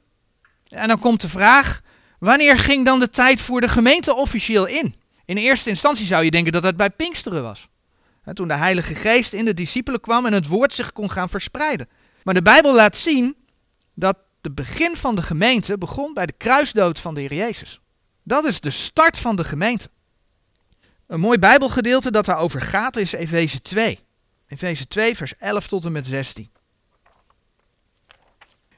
En 0.67 0.87
dan 0.87 0.99
komt 0.99 1.21
de 1.21 1.29
vraag, 1.29 1.81
wanneer 2.19 2.59
ging 2.59 2.85
dan 2.85 2.99
de 2.99 3.09
tijd 3.09 3.41
voor 3.41 3.61
de 3.61 3.67
gemeente 3.67 4.15
officieel 4.15 4.65
in? 4.65 4.95
In 5.25 5.37
eerste 5.37 5.69
instantie 5.69 6.05
zou 6.05 6.23
je 6.23 6.31
denken 6.31 6.51
dat 6.51 6.63
het 6.63 6.75
bij 6.75 6.89
Pinksteren 6.89 7.43
was. 7.43 7.67
Toen 8.33 8.47
de 8.47 8.53
Heilige 8.53 8.95
Geest 8.95 9.33
in 9.33 9.45
de 9.45 9.53
discipelen 9.53 9.99
kwam 9.99 10.25
en 10.25 10.33
het 10.33 10.47
woord 10.47 10.73
zich 10.73 10.91
kon 10.91 11.11
gaan 11.11 11.29
verspreiden. 11.29 11.87
Maar 12.23 12.33
de 12.33 12.41
Bijbel 12.41 12.75
laat 12.75 12.97
zien 12.97 13.35
dat 13.93 14.17
de 14.41 14.51
begin 14.51 14.95
van 14.95 15.15
de 15.15 15.21
gemeente 15.21 15.77
begon 15.77 16.13
bij 16.13 16.25
de 16.25 16.33
kruisdood 16.37 16.99
van 16.99 17.13
de 17.13 17.19
Heer 17.19 17.33
Jezus. 17.33 17.79
Dat 18.23 18.45
is 18.45 18.59
de 18.59 18.69
start 18.69 19.17
van 19.17 19.35
de 19.35 19.43
gemeente. 19.43 19.89
Een 21.07 21.19
mooi 21.19 21.39
Bijbelgedeelte 21.39 22.11
dat 22.11 22.25
daarover 22.25 22.61
gaat 22.61 22.97
is 22.97 23.11
Efeze 23.11 23.61
2. 23.61 23.99
Efeze 24.47 24.87
2, 24.87 25.15
vers 25.15 25.35
11 25.37 25.67
tot 25.67 25.85
en 25.85 25.91
met 25.91 26.07
16. 26.07 26.51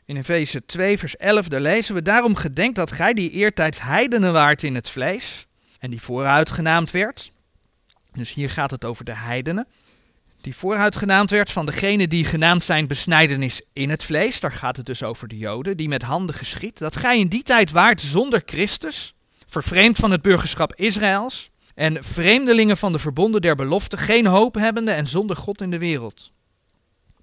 In 0.08 0.18
Efeze 0.18 0.66
2, 0.66 0.98
vers 0.98 1.16
11, 1.18 1.48
daar 1.48 1.62
lezen 1.62 1.96
we: 1.96 2.02
Daarom 2.02 2.36
gedenkt 2.36 2.76
dat 2.76 2.92
gij 2.92 3.14
die 3.14 3.32
eertijds 3.32 3.82
heidenen 3.82 4.34
waart 4.34 4.64
in 4.64 4.76
het 4.76 4.90
vlees, 4.90 5.48
en 5.80 5.90
die 5.90 6.02
vooruit 6.02 6.50
genaamd 6.50 6.92
werd. 6.92 7.32
Dus 8.12 8.34
hier 8.34 8.50
gaat 8.50 8.72
het 8.72 8.86
over 8.86 9.06
de 9.06 9.16
heidenen. 9.16 9.68
Die 10.42 10.56
vooruit 10.56 10.96
genaamd 10.96 11.30
werd 11.30 11.52
van 11.52 11.66
degene 11.66 12.08
die 12.08 12.26
genaamd 12.26 12.64
zijn 12.64 12.88
besnijdenis 12.88 13.62
in 13.74 13.90
het 13.90 14.04
vlees. 14.04 14.40
Daar 14.40 14.52
gaat 14.52 14.78
het 14.78 14.86
dus 14.86 15.04
over 15.04 15.28
de 15.28 15.38
Joden, 15.38 15.78
die 15.78 15.88
met 15.88 16.02
handen 16.02 16.36
geschiet. 16.36 16.78
Dat 16.78 16.96
gij 16.96 17.20
in 17.20 17.28
die 17.28 17.44
tijd 17.44 17.72
waart 17.72 18.02
zonder 18.02 18.42
Christus 18.46 19.14
vervreemd 19.48 19.98
van 19.98 20.12
het 20.12 20.22
burgerschap 20.22 20.76
Israëls 20.76 21.50
en 21.76 22.04
vreemdelingen 22.04 22.78
van 22.78 22.92
de 22.92 23.00
verbonden 23.00 23.42
der 23.42 23.56
belofte, 23.56 23.98
geen 23.98 24.26
hoop 24.26 24.56
hebbende 24.56 24.92
en 24.92 25.08
zonder 25.08 25.36
God 25.36 25.62
in 25.62 25.72
de 25.72 25.80
wereld. 25.80 26.32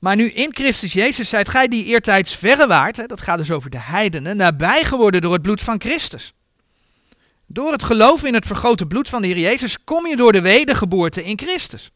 Maar 0.04 0.16
nu 0.16 0.28
in 0.28 0.54
Christus 0.54 0.92
Jezus 0.92 1.28
zijt 1.28 1.48
gij 1.48 1.68
die 1.68 1.84
eertijds 1.84 2.36
verre 2.36 2.66
waard, 2.66 3.08
dat 3.08 3.20
gaat 3.20 3.38
dus 3.38 3.50
over 3.50 3.70
de 3.70 3.78
heidenen, 3.78 4.36
nabij 4.36 4.84
geworden 4.84 5.20
door 5.20 5.32
het 5.32 5.42
bloed 5.42 5.60
van 5.60 5.80
Christus. 5.80 6.34
Door 7.46 7.72
het 7.72 7.82
geloof 7.82 8.24
in 8.24 8.34
het 8.34 8.46
vergoten 8.46 8.88
bloed 8.88 9.08
van 9.08 9.22
de 9.22 9.28
Heer 9.28 9.38
Jezus 9.38 9.84
kom 9.84 10.06
je 10.06 10.16
door 10.16 10.32
de 10.32 10.40
wedergeboorte 10.40 11.24
in 11.24 11.38
Christus. 11.38 11.90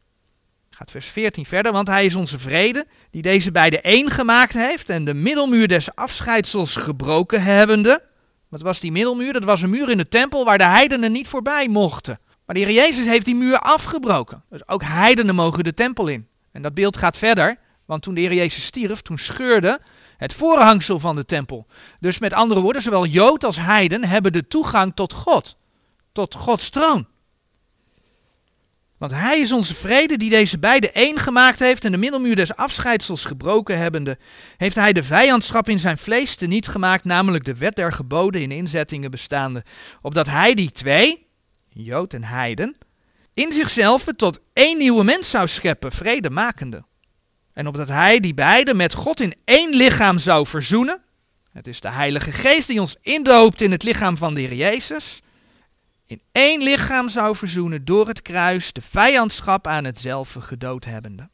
Gaat 0.70 0.90
vers 0.90 1.06
14 1.06 1.46
verder, 1.46 1.72
want 1.72 1.88
hij 1.88 2.04
is 2.04 2.14
onze 2.14 2.38
vrede, 2.38 2.86
die 3.10 3.22
deze 3.22 3.52
beide 3.52 3.80
één 3.80 4.10
gemaakt 4.10 4.52
heeft 4.52 4.90
en 4.90 5.04
de 5.04 5.14
middelmuur 5.14 5.68
des 5.68 5.94
afscheidsels 5.94 6.76
gebroken 6.76 7.42
hebbende. 7.42 8.02
Wat 8.48 8.60
was 8.60 8.80
die 8.80 8.92
middelmuur? 8.92 9.32
Dat 9.32 9.44
was 9.44 9.62
een 9.62 9.70
muur 9.70 9.90
in 9.90 9.98
de 9.98 10.08
tempel 10.08 10.44
waar 10.44 10.58
de 10.58 10.64
heidenen 10.64 11.12
niet 11.12 11.28
voorbij 11.28 11.68
mochten. 11.68 12.20
Maar 12.46 12.54
de 12.54 12.62
Heer 12.62 12.74
Jezus 12.74 13.06
heeft 13.06 13.24
die 13.24 13.36
muur 13.36 13.58
afgebroken. 13.58 14.44
Dus 14.50 14.68
ook 14.68 14.82
heidenen 14.82 15.34
mogen 15.34 15.64
de 15.64 15.74
tempel 15.74 16.06
in. 16.06 16.26
En 16.52 16.62
dat 16.62 16.74
beeld 16.74 16.96
gaat 16.96 17.16
verder, 17.16 17.58
want 17.88 18.02
toen 18.02 18.14
de 18.14 18.20
Heer 18.20 18.34
Jezus 18.34 18.64
stierf, 18.64 19.02
toen 19.02 19.18
scheurde 19.18 19.80
het 20.16 20.32
voorhangsel 20.32 20.98
van 21.00 21.16
de 21.16 21.24
tempel. 21.24 21.66
Dus 22.00 22.18
met 22.18 22.32
andere 22.32 22.60
woorden, 22.60 22.82
zowel 22.82 23.06
Jood 23.06 23.44
als 23.44 23.56
Heiden 23.56 24.04
hebben 24.04 24.32
de 24.32 24.48
toegang 24.48 24.92
tot 24.94 25.12
God, 25.12 25.56
tot 26.12 26.34
Gods 26.34 26.70
troon. 26.70 27.06
Want 28.98 29.12
hij 29.12 29.38
is 29.38 29.52
onze 29.52 29.74
vrede 29.74 30.16
die 30.16 30.30
deze 30.30 30.58
beide 30.58 30.90
één 30.90 31.18
gemaakt 31.18 31.58
heeft 31.58 31.84
en 31.84 31.92
de 31.92 31.98
middelmuur 31.98 32.36
des 32.36 32.54
afscheidsels 32.54 33.24
gebroken 33.24 33.78
hebbende, 33.78 34.18
heeft 34.56 34.74
hij 34.74 34.92
de 34.92 35.04
vijandschap 35.04 35.68
in 35.68 35.78
zijn 35.78 35.98
vlees 35.98 36.34
te 36.34 36.46
niet 36.46 36.66
gemaakt, 36.66 37.04
namelijk 37.04 37.44
de 37.44 37.54
wet 37.54 37.76
der 37.76 37.92
geboden 37.92 38.40
in 38.40 38.50
inzettingen 38.50 39.10
bestaande, 39.10 39.64
opdat 40.02 40.26
hij 40.26 40.54
die 40.54 40.72
twee, 40.72 41.26
Jood 41.68 42.14
en 42.14 42.24
Heiden, 42.24 42.76
in 43.34 43.52
zichzelf 43.52 44.04
tot 44.16 44.40
één 44.52 44.78
nieuwe 44.78 45.04
mens 45.04 45.30
zou 45.30 45.48
scheppen, 45.48 45.92
vrede 45.92 46.30
makende. 46.30 46.86
En 47.58 47.66
opdat 47.66 47.88
hij 47.88 48.20
die 48.20 48.34
beide 48.34 48.74
met 48.74 48.94
God 48.94 49.20
in 49.20 49.34
één 49.44 49.74
lichaam 49.74 50.18
zou 50.18 50.46
verzoenen. 50.46 51.02
Het 51.52 51.66
is 51.66 51.80
de 51.80 51.90
Heilige 51.90 52.32
Geest 52.32 52.68
die 52.68 52.80
ons 52.80 52.96
indoopt 53.00 53.60
in 53.60 53.70
het 53.70 53.82
lichaam 53.82 54.16
van 54.16 54.34
de 54.34 54.40
Heer 54.40 54.54
Jezus. 54.54 55.20
In 56.06 56.20
één 56.32 56.62
lichaam 56.62 57.08
zou 57.08 57.36
verzoenen 57.36 57.84
door 57.84 58.08
het 58.08 58.22
kruis 58.22 58.72
de 58.72 58.80
vijandschap 58.80 59.66
aan 59.66 59.84
hetzelfde 59.84 60.40
gedood 60.40 60.84
hebbende. 60.84 61.28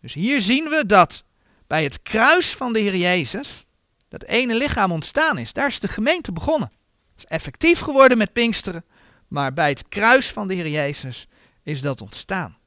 Dus 0.00 0.12
hier 0.12 0.40
zien 0.40 0.64
we 0.64 0.86
dat 0.86 1.24
bij 1.66 1.82
het 1.84 2.02
kruis 2.02 2.50
van 2.50 2.72
de 2.72 2.78
Heer 2.78 2.96
Jezus 2.96 3.64
dat 4.08 4.24
ene 4.24 4.56
lichaam 4.56 4.92
ontstaan 4.92 5.38
is. 5.38 5.52
Daar 5.52 5.66
is 5.66 5.80
de 5.80 5.88
gemeente 5.88 6.32
begonnen. 6.32 6.72
Het 7.10 7.24
is 7.24 7.24
effectief 7.24 7.80
geworden 7.80 8.18
met 8.18 8.32
Pinksteren, 8.32 8.84
maar 9.28 9.52
bij 9.52 9.68
het 9.68 9.88
kruis 9.88 10.30
van 10.30 10.48
de 10.48 10.54
Heer 10.54 10.68
Jezus 10.68 11.26
is 11.62 11.80
dat 11.80 12.00
ontstaan. 12.00 12.59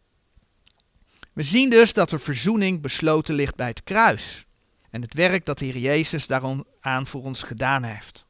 We 1.34 1.44
zien 1.44 1.70
dus 1.70 1.94
dat 1.94 2.12
er 2.12 2.20
verzoening 2.20 2.82
besloten 2.82 3.36
ligt 3.36 3.56
bij 3.56 3.68
het 3.68 3.84
kruis. 3.84 4.46
En 4.90 5.02
het 5.02 5.14
werk 5.14 5.46
dat 5.46 5.58
de 5.60 5.66
Heer 5.66 5.78
Jezus 5.78 6.28
daarom 6.28 6.66
aan 6.82 7.08
voor 7.08 7.24
ons 7.24 7.44
gedaan 7.44 7.84
heeft. 7.84 8.26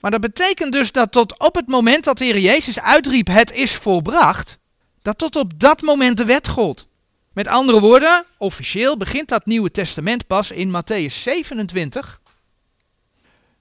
Maar 0.00 0.10
dat 0.10 0.20
betekent 0.20 0.72
dus 0.72 0.92
dat 0.92 1.12
tot 1.12 1.38
op 1.38 1.54
het 1.54 1.68
moment 1.68 2.04
dat 2.04 2.18
de 2.18 2.24
Heer 2.24 2.38
Jezus 2.38 2.80
uitriep, 2.80 3.26
het 3.26 3.52
is 3.52 3.74
volbracht, 3.74 4.58
dat 5.02 5.18
tot 5.18 5.36
op 5.36 5.60
dat 5.60 5.82
moment 5.82 6.16
de 6.16 6.24
wet 6.24 6.48
gold. 6.48 6.86
Met 7.32 7.46
andere 7.46 7.80
woorden, 7.80 8.24
officieel 8.38 8.96
begint 8.96 9.28
dat 9.28 9.46
Nieuwe 9.46 9.70
Testament 9.70 10.26
pas 10.26 10.50
in 10.50 10.68
Matthäus 10.68 11.14
27, 11.14 12.20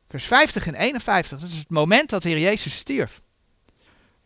vers 0.09 0.25
50 0.25 0.67
en 0.67 0.75
51. 0.75 1.39
Dat 1.39 1.49
is 1.49 1.57
het 1.57 1.69
moment 1.69 2.09
dat 2.09 2.21
de 2.21 2.29
Heer 2.29 2.39
Jezus 2.39 2.75
stierf 2.75 3.21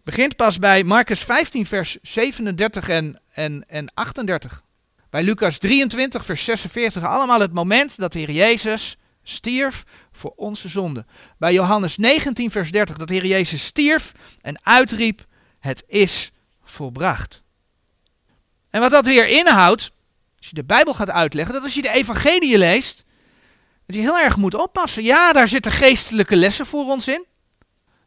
begint 0.05 0.35
pas 0.35 0.59
bij 0.59 0.83
Marcus 0.83 1.19
15, 1.19 1.65
vers 1.65 1.97
37 2.01 2.89
en, 2.89 3.21
en, 3.31 3.63
en 3.67 3.91
38. 3.93 4.63
Bij 5.09 5.24
Lucas 5.24 5.57
23, 5.57 6.25
vers 6.25 6.43
46, 6.43 7.03
allemaal 7.03 7.39
het 7.39 7.53
moment 7.53 7.97
dat 7.97 8.13
de 8.13 8.19
Heer 8.19 8.31
Jezus 8.31 8.97
stierf 9.24 9.83
voor 10.12 10.33
onze 10.35 10.69
zonde. 10.69 11.05
Bij 11.38 11.53
Johannes 11.53 11.97
19, 11.97 12.51
vers 12.51 12.71
30, 12.71 12.97
dat 12.97 13.07
de 13.07 13.13
Heer 13.13 13.25
Jezus 13.25 13.65
stierf 13.65 14.12
en 14.41 14.65
uitriep, 14.65 15.25
het 15.59 15.83
is 15.88 16.31
volbracht. 16.63 17.43
En 18.69 18.81
wat 18.81 18.91
dat 18.91 19.05
weer 19.05 19.27
inhoudt, 19.27 19.91
als 20.38 20.47
je 20.47 20.55
de 20.55 20.63
Bijbel 20.63 20.93
gaat 20.93 21.09
uitleggen, 21.09 21.53
dat 21.53 21.63
als 21.63 21.74
je 21.74 21.81
de 21.81 21.93
evangelie 21.93 22.57
leest, 22.57 23.03
dat 23.85 23.95
je 23.95 24.01
heel 24.01 24.19
erg 24.19 24.38
moet 24.38 24.55
oppassen. 24.55 25.03
Ja, 25.03 25.33
daar 25.33 25.47
zitten 25.47 25.71
geestelijke 25.71 26.35
lessen 26.35 26.65
voor 26.65 26.85
ons 26.85 27.07
in. 27.07 27.25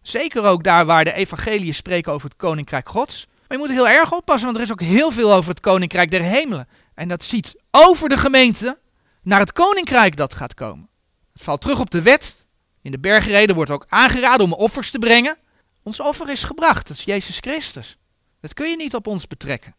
Zeker 0.02 0.44
ook 0.44 0.64
daar 0.64 0.86
waar 0.86 1.04
de 1.04 1.12
evangeliën 1.12 1.74
spreken 1.74 2.12
over 2.12 2.28
het 2.28 2.36
koninkrijk 2.36 2.88
gods. 2.88 3.26
Maar 3.26 3.58
je 3.58 3.64
moet 3.64 3.72
heel 3.72 3.88
erg 3.88 4.12
oppassen, 4.12 4.44
want 4.44 4.56
er 4.56 4.64
is 4.64 4.72
ook 4.72 4.80
heel 4.80 5.10
veel 5.10 5.32
over 5.32 5.50
het 5.50 5.60
koninkrijk 5.60 6.10
der 6.10 6.22
hemelen. 6.22 6.68
En 6.94 7.08
dat 7.08 7.24
ziet 7.24 7.54
over 7.70 8.08
de 8.08 8.16
gemeente 8.16 8.78
naar 9.22 9.40
het 9.40 9.52
koninkrijk 9.52 10.16
dat 10.16 10.34
gaat 10.34 10.54
komen. 10.54 10.88
Het 11.32 11.42
valt 11.42 11.60
terug 11.60 11.80
op 11.80 11.90
de 11.90 12.02
wet. 12.02 12.36
In 12.82 12.90
de 12.90 12.98
bergreden 12.98 13.54
wordt 13.54 13.70
ook 13.70 13.84
aangeraden 13.88 14.46
om 14.46 14.52
offers 14.52 14.90
te 14.90 14.98
brengen. 14.98 15.36
Ons 15.82 16.00
offer 16.00 16.30
is 16.30 16.42
gebracht, 16.42 16.88
dat 16.88 16.96
is 16.96 17.04
Jezus 17.04 17.38
Christus. 17.40 17.96
Dat 18.40 18.54
kun 18.54 18.70
je 18.70 18.76
niet 18.76 18.94
op 18.94 19.06
ons 19.06 19.26
betrekken. 19.26 19.74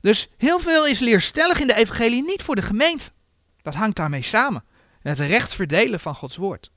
Dus 0.00 0.28
heel 0.36 0.60
veel 0.60 0.86
is 0.86 0.98
leerstellig 0.98 1.60
in 1.60 1.66
de 1.66 1.74
evangelie 1.74 2.22
niet 2.22 2.42
voor 2.42 2.54
de 2.54 2.62
gemeente. 2.62 3.10
Dat 3.62 3.74
hangt 3.74 3.96
daarmee 3.96 4.22
samen. 4.22 4.64
En 5.02 5.10
het 5.10 5.18
recht 5.18 5.54
verdelen 5.54 6.00
van 6.00 6.14
Gods 6.14 6.36
woord. 6.36 6.70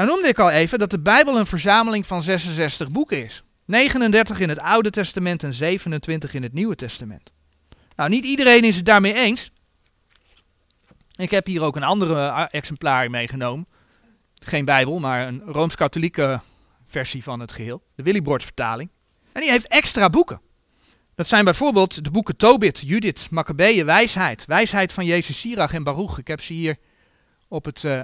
Nou 0.00 0.12
noemde 0.12 0.28
ik 0.28 0.38
al 0.38 0.50
even 0.50 0.78
dat 0.78 0.90
de 0.90 1.00
Bijbel 1.00 1.38
een 1.38 1.46
verzameling 1.46 2.06
van 2.06 2.22
66 2.22 2.90
boeken 2.90 3.24
is. 3.24 3.42
39 3.64 4.40
in 4.40 4.48
het 4.48 4.58
Oude 4.58 4.90
Testament 4.90 5.42
en 5.42 5.54
27 5.54 6.34
in 6.34 6.42
het 6.42 6.52
Nieuwe 6.52 6.74
Testament. 6.74 7.32
Nou, 7.96 8.10
niet 8.10 8.24
iedereen 8.24 8.64
is 8.64 8.76
het 8.76 8.84
daarmee 8.84 9.14
eens. 9.14 9.50
Ik 11.16 11.30
heb 11.30 11.46
hier 11.46 11.62
ook 11.62 11.76
een 11.76 11.82
andere 11.82 12.14
eh, 12.14 12.44
exemplaar 12.50 13.10
meegenomen. 13.10 13.66
Geen 14.34 14.64
Bijbel, 14.64 14.98
maar 14.98 15.26
een 15.26 15.42
rooms-katholieke 15.46 16.40
versie 16.86 17.22
van 17.22 17.40
het 17.40 17.52
geheel. 17.52 17.82
De 17.94 18.02
Willybord 18.02 18.42
vertaling. 18.42 18.90
En 19.32 19.40
die 19.40 19.50
heeft 19.50 19.66
extra 19.66 20.08
boeken. 20.08 20.40
Dat 21.14 21.26
zijn 21.26 21.44
bijvoorbeeld 21.44 22.04
de 22.04 22.10
boeken 22.10 22.36
Tobit, 22.36 22.80
Judith, 22.86 23.30
Maccabeeën, 23.30 23.86
Wijsheid. 23.86 24.44
Wijsheid 24.46 24.92
van 24.92 25.04
Jezus 25.04 25.40
Sirach 25.40 25.72
en 25.72 25.82
Baruch. 25.82 26.18
Ik 26.18 26.28
heb 26.28 26.40
ze 26.40 26.52
hier 26.52 26.76
op, 27.48 27.64
het, 27.64 27.82
uh, 27.82 28.00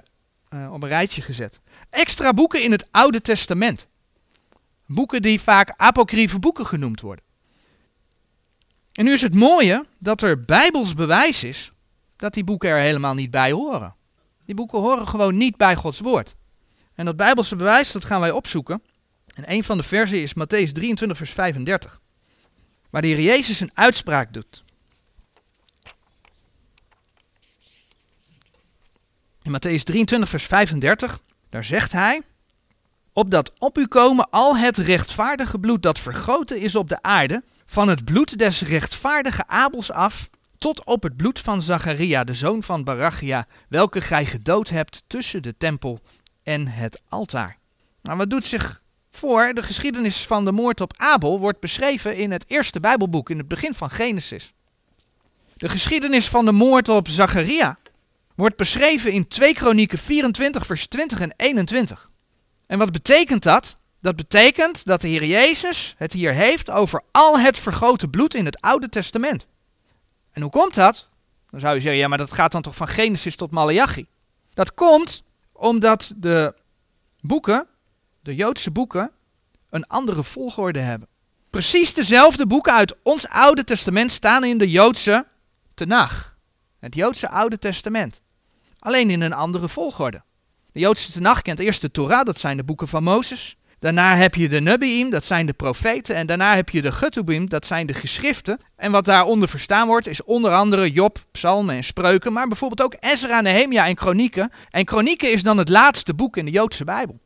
uh, 0.50 0.72
op 0.72 0.82
een 0.82 0.88
rijtje 0.88 1.22
gezet 1.22 1.60
extra 1.90 2.32
boeken 2.32 2.62
in 2.62 2.72
het 2.72 2.86
Oude 2.90 3.20
Testament. 3.20 3.88
Boeken 4.86 5.22
die 5.22 5.40
vaak 5.40 5.74
apocryfe 5.76 6.38
boeken 6.38 6.66
genoemd 6.66 7.00
worden. 7.00 7.24
En 8.92 9.04
nu 9.04 9.12
is 9.12 9.22
het 9.22 9.34
mooie 9.34 9.86
dat 9.98 10.22
er 10.22 10.44
bijbels 10.44 10.94
bewijs 10.94 11.44
is 11.44 11.72
dat 12.16 12.34
die 12.34 12.44
boeken 12.44 12.68
er 12.68 12.78
helemaal 12.78 13.14
niet 13.14 13.30
bij 13.30 13.52
horen. 13.52 13.94
Die 14.44 14.54
boeken 14.54 14.78
horen 14.78 15.08
gewoon 15.08 15.36
niet 15.36 15.56
bij 15.56 15.76
Gods 15.76 16.00
woord. 16.00 16.34
En 16.94 17.04
dat 17.04 17.16
bijbelse 17.16 17.56
bewijs, 17.56 17.92
dat 17.92 18.04
gaan 18.04 18.20
wij 18.20 18.30
opzoeken. 18.30 18.82
En 19.34 19.52
een 19.52 19.64
van 19.64 19.76
de 19.76 19.82
versen 19.82 20.22
is 20.22 20.32
Matthäus 20.34 20.72
23, 20.72 21.16
vers 21.16 21.32
35. 21.32 22.00
Waar 22.90 23.02
de 23.02 23.08
Heer 23.08 23.20
Jezus 23.20 23.60
een 23.60 23.70
uitspraak 23.74 24.32
doet. 24.32 24.64
In 29.46 29.52
Matthäus 29.52 29.84
23, 29.84 30.28
vers 30.28 30.44
35 30.44 31.20
daar 31.50 31.64
zegt 31.64 31.92
hij, 31.92 32.22
opdat 33.12 33.52
op 33.58 33.78
u 33.78 33.86
komen 33.86 34.30
al 34.30 34.56
het 34.56 34.76
rechtvaardige 34.76 35.58
bloed 35.58 35.82
dat 35.82 35.98
vergoten 35.98 36.60
is 36.60 36.76
op 36.76 36.88
de 36.88 37.02
aarde, 37.02 37.42
van 37.66 37.88
het 37.88 38.04
bloed 38.04 38.38
des 38.38 38.62
rechtvaardige 38.62 39.46
Abels 39.46 39.90
af, 39.90 40.28
tot 40.58 40.84
op 40.84 41.02
het 41.02 41.16
bloed 41.16 41.40
van 41.40 41.62
Zacharia, 41.62 42.24
de 42.24 42.34
zoon 42.34 42.62
van 42.62 42.84
Barachia, 42.84 43.46
welke 43.68 44.00
gij 44.00 44.26
gedood 44.26 44.68
hebt 44.68 45.04
tussen 45.06 45.42
de 45.42 45.54
tempel 45.58 46.00
en 46.42 46.66
het 46.66 47.00
altaar. 47.08 47.58
Nou, 48.02 48.16
wat 48.16 48.30
doet 48.30 48.46
zich 48.46 48.82
voor? 49.10 49.52
De 49.54 49.62
geschiedenis 49.62 50.26
van 50.26 50.44
de 50.44 50.52
moord 50.52 50.80
op 50.80 50.96
Abel 50.96 51.40
wordt 51.40 51.60
beschreven 51.60 52.16
in 52.16 52.30
het 52.30 52.44
eerste 52.46 52.80
Bijbelboek, 52.80 53.30
in 53.30 53.38
het 53.38 53.48
begin 53.48 53.74
van 53.74 53.90
Genesis. 53.90 54.52
De 55.56 55.68
geschiedenis 55.68 56.28
van 56.28 56.44
de 56.44 56.52
moord 56.52 56.88
op 56.88 57.08
Zacharia 57.08 57.78
wordt 58.36 58.56
beschreven 58.56 59.12
in 59.12 59.28
2 59.28 59.54
Kronieken 59.54 59.98
24, 59.98 60.66
vers 60.66 60.86
20 60.86 61.20
en 61.20 61.34
21. 61.36 62.10
En 62.66 62.78
wat 62.78 62.92
betekent 62.92 63.42
dat? 63.42 63.76
Dat 64.00 64.16
betekent 64.16 64.86
dat 64.86 65.00
de 65.00 65.08
Heer 65.08 65.24
Jezus 65.24 65.94
het 65.96 66.12
hier 66.12 66.32
heeft 66.32 66.70
over 66.70 67.02
al 67.10 67.38
het 67.38 67.58
vergoten 67.58 68.10
bloed 68.10 68.34
in 68.34 68.44
het 68.44 68.60
Oude 68.60 68.88
Testament. 68.88 69.46
En 70.32 70.42
hoe 70.42 70.50
komt 70.50 70.74
dat? 70.74 71.08
Dan 71.50 71.60
zou 71.60 71.74
je 71.74 71.80
zeggen, 71.80 72.00
ja, 72.00 72.08
maar 72.08 72.18
dat 72.18 72.32
gaat 72.32 72.52
dan 72.52 72.62
toch 72.62 72.76
van 72.76 72.88
Genesis 72.88 73.36
tot 73.36 73.50
Malachi. 73.50 74.06
Dat 74.54 74.74
komt 74.74 75.22
omdat 75.52 76.12
de 76.16 76.54
boeken, 77.20 77.66
de 78.22 78.34
Joodse 78.34 78.70
boeken, 78.70 79.10
een 79.70 79.86
andere 79.86 80.24
volgorde 80.24 80.78
hebben. 80.78 81.08
Precies 81.50 81.94
dezelfde 81.94 82.46
boeken 82.46 82.72
uit 82.72 82.96
ons 83.02 83.28
Oude 83.28 83.64
Testament 83.64 84.10
staan 84.10 84.44
in 84.44 84.58
de 84.58 84.70
Joodse 84.70 85.26
Tenach, 85.74 86.36
het 86.78 86.94
Joodse 86.94 87.28
Oude 87.28 87.58
Testament 87.58 88.20
alleen 88.86 89.10
in 89.10 89.20
een 89.20 89.32
andere 89.32 89.68
volgorde. 89.68 90.22
De 90.72 90.80
Joodse 90.80 91.12
Tenach 91.12 91.42
kent 91.42 91.60
eerst 91.60 91.80
de 91.80 91.90
Torah, 91.90 92.24
dat 92.24 92.38
zijn 92.40 92.56
de 92.56 92.64
boeken 92.64 92.88
van 92.88 93.02
Mozes. 93.02 93.56
Daarna 93.78 94.16
heb 94.16 94.34
je 94.34 94.48
de 94.48 94.60
Nebi'im, 94.60 95.10
dat 95.10 95.24
zijn 95.24 95.46
de 95.46 95.52
profeten. 95.52 96.14
En 96.14 96.26
daarna 96.26 96.54
heb 96.54 96.68
je 96.68 96.82
de 96.82 96.92
Getubim, 96.92 97.48
dat 97.48 97.66
zijn 97.66 97.86
de 97.86 97.94
geschriften. 97.94 98.58
En 98.76 98.92
wat 98.92 99.04
daaronder 99.04 99.48
verstaan 99.48 99.86
wordt, 99.86 100.06
is 100.06 100.24
onder 100.24 100.52
andere 100.52 100.90
Job, 100.90 101.24
Psalmen 101.30 101.76
en 101.76 101.84
Spreuken. 101.84 102.32
Maar 102.32 102.48
bijvoorbeeld 102.48 102.82
ook 102.82 102.96
Ezra, 103.00 103.40
Nehemia 103.40 103.86
en 103.86 103.94
Kronieken. 103.94 104.50
En 104.70 104.84
Kronieken 104.84 105.32
is 105.32 105.42
dan 105.42 105.58
het 105.58 105.68
laatste 105.68 106.14
boek 106.14 106.36
in 106.36 106.44
de 106.44 106.50
Joodse 106.50 106.84
Bijbel. 106.84 107.20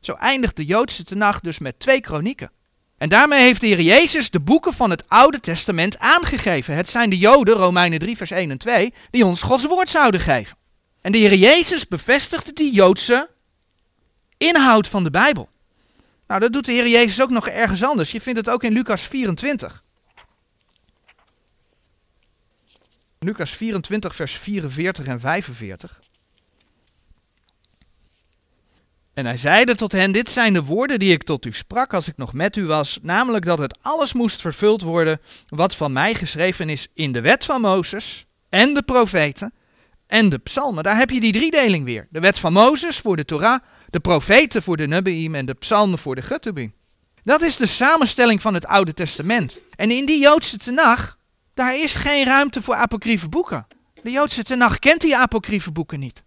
Zo 0.00 0.12
eindigt 0.12 0.56
de 0.56 0.64
Joodse 0.64 1.04
Tenach 1.04 1.40
dus 1.40 1.58
met 1.58 1.78
twee 1.78 2.00
kronieken. 2.00 2.50
En 2.98 3.08
daarmee 3.08 3.40
heeft 3.40 3.60
de 3.60 3.66
Heer 3.66 3.80
Jezus 3.80 4.30
de 4.30 4.40
boeken 4.40 4.72
van 4.72 4.90
het 4.90 5.08
Oude 5.08 5.40
Testament 5.40 5.98
aangegeven. 5.98 6.76
Het 6.76 6.90
zijn 6.90 7.10
de 7.10 7.18
Joden, 7.18 7.54
Romeinen 7.54 7.98
3, 7.98 8.16
vers 8.16 8.30
1 8.30 8.50
en 8.50 8.58
2, 8.58 8.94
die 9.10 9.26
ons 9.26 9.42
Gods 9.42 9.66
woord 9.66 9.88
zouden 9.88 10.20
geven. 10.20 10.56
En 11.04 11.12
de 11.12 11.18
Heer 11.18 11.34
Jezus 11.34 11.88
bevestigde 11.88 12.52
die 12.52 12.72
Joodse 12.72 13.30
inhoud 14.36 14.88
van 14.88 15.04
de 15.04 15.10
Bijbel. 15.10 15.48
Nou, 16.26 16.40
dat 16.40 16.52
doet 16.52 16.64
de 16.64 16.72
Heer 16.72 16.88
Jezus 16.88 17.22
ook 17.22 17.30
nog 17.30 17.48
ergens 17.48 17.82
anders. 17.84 18.12
Je 18.12 18.20
vindt 18.20 18.38
het 18.38 18.50
ook 18.50 18.62
in 18.62 18.72
Lucas 18.72 19.02
24. 19.02 19.82
Lucas 23.18 23.50
24, 23.50 24.14
vers 24.14 24.32
44 24.32 25.06
en 25.06 25.20
45. 25.20 26.00
En 29.14 29.26
hij 29.26 29.36
zeide 29.36 29.74
tot 29.74 29.92
hen, 29.92 30.12
dit 30.12 30.30
zijn 30.30 30.52
de 30.52 30.64
woorden 30.64 30.98
die 30.98 31.12
ik 31.12 31.22
tot 31.22 31.44
u 31.44 31.52
sprak 31.52 31.94
als 31.94 32.08
ik 32.08 32.16
nog 32.16 32.32
met 32.32 32.56
u 32.56 32.66
was, 32.66 32.98
namelijk 33.02 33.44
dat 33.44 33.58
het 33.58 33.82
alles 33.82 34.12
moest 34.12 34.40
vervuld 34.40 34.82
worden 34.82 35.20
wat 35.48 35.74
van 35.76 35.92
mij 35.92 36.14
geschreven 36.14 36.68
is 36.68 36.88
in 36.94 37.12
de 37.12 37.20
wet 37.20 37.44
van 37.44 37.60
Mozes 37.60 38.26
en 38.48 38.74
de 38.74 38.82
profeten 38.82 39.52
en 40.14 40.28
de 40.28 40.38
psalmen. 40.38 40.82
Daar 40.82 40.96
heb 40.96 41.10
je 41.10 41.20
die 41.20 41.32
driedeling 41.32 41.84
weer. 41.84 42.06
De 42.10 42.20
wet 42.20 42.38
van 42.38 42.52
Mozes 42.52 42.98
voor 42.98 43.16
de 43.16 43.24
Torah, 43.24 43.60
de 43.90 44.00
profeten 44.00 44.62
voor 44.62 44.76
de 44.76 44.86
Nebi'im 44.86 45.34
en 45.34 45.46
de 45.46 45.54
psalmen 45.54 45.98
voor 45.98 46.14
de 46.14 46.22
Getubim. 46.22 46.74
Dat 47.24 47.42
is 47.42 47.56
de 47.56 47.66
samenstelling 47.66 48.42
van 48.42 48.54
het 48.54 48.66
Oude 48.66 48.94
Testament. 48.94 49.58
En 49.76 49.90
in 49.90 50.06
die 50.06 50.20
Joodse 50.20 50.58
Tenach, 50.58 51.18
daar 51.54 51.76
is 51.76 51.94
geen 51.94 52.24
ruimte 52.24 52.62
voor 52.62 52.74
apocryfe 52.74 53.28
boeken. 53.28 53.66
De 54.02 54.10
Joodse 54.10 54.42
Tenach 54.42 54.78
kent 54.78 55.00
die 55.00 55.16
apocryfe 55.16 55.72
boeken 55.72 56.00
niet. 56.00 56.22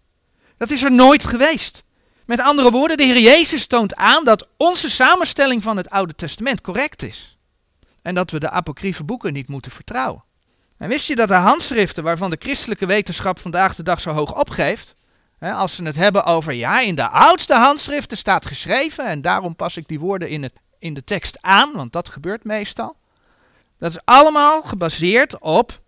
Dat 0.56 0.70
is 0.70 0.82
er 0.82 0.92
nooit 0.92 1.24
geweest. 1.24 1.82
Met 2.26 2.40
andere 2.40 2.70
woorden, 2.70 2.96
de 2.96 3.04
Heer 3.04 3.20
Jezus 3.20 3.66
toont 3.66 3.94
aan 3.94 4.24
dat 4.24 4.48
onze 4.56 4.90
samenstelling 4.90 5.62
van 5.62 5.76
het 5.76 5.90
Oude 5.90 6.14
Testament 6.14 6.60
correct 6.60 7.02
is. 7.02 7.38
En 8.02 8.14
dat 8.14 8.30
we 8.30 8.38
de 8.38 8.50
apocryfe 8.50 9.04
boeken 9.04 9.32
niet 9.32 9.48
moeten 9.48 9.70
vertrouwen. 9.70 10.26
En 10.78 10.88
wist 10.88 11.06
je 11.06 11.16
dat 11.16 11.28
de 11.28 11.34
handschriften 11.34 12.04
waarvan 12.04 12.30
de 12.30 12.36
christelijke 12.38 12.86
wetenschap 12.86 13.38
vandaag 13.38 13.74
de 13.74 13.82
dag 13.82 14.00
zo 14.00 14.10
hoog 14.10 14.38
opgeeft, 14.38 14.96
hè, 15.38 15.52
als 15.52 15.74
ze 15.74 15.84
het 15.84 15.96
hebben 15.96 16.24
over, 16.24 16.52
ja, 16.52 16.80
in 16.80 16.94
de 16.94 17.08
oudste 17.08 17.54
handschriften 17.54 18.16
staat 18.16 18.46
geschreven, 18.46 19.04
en 19.06 19.20
daarom 19.20 19.56
pas 19.56 19.76
ik 19.76 19.88
die 19.88 20.00
woorden 20.00 20.28
in, 20.28 20.42
het, 20.42 20.52
in 20.78 20.94
de 20.94 21.04
tekst 21.04 21.38
aan, 21.40 21.72
want 21.72 21.92
dat 21.92 22.08
gebeurt 22.08 22.44
meestal. 22.44 22.96
Dat 23.76 23.90
is 23.90 24.00
allemaal 24.04 24.62
gebaseerd 24.62 25.38
op 25.38 25.80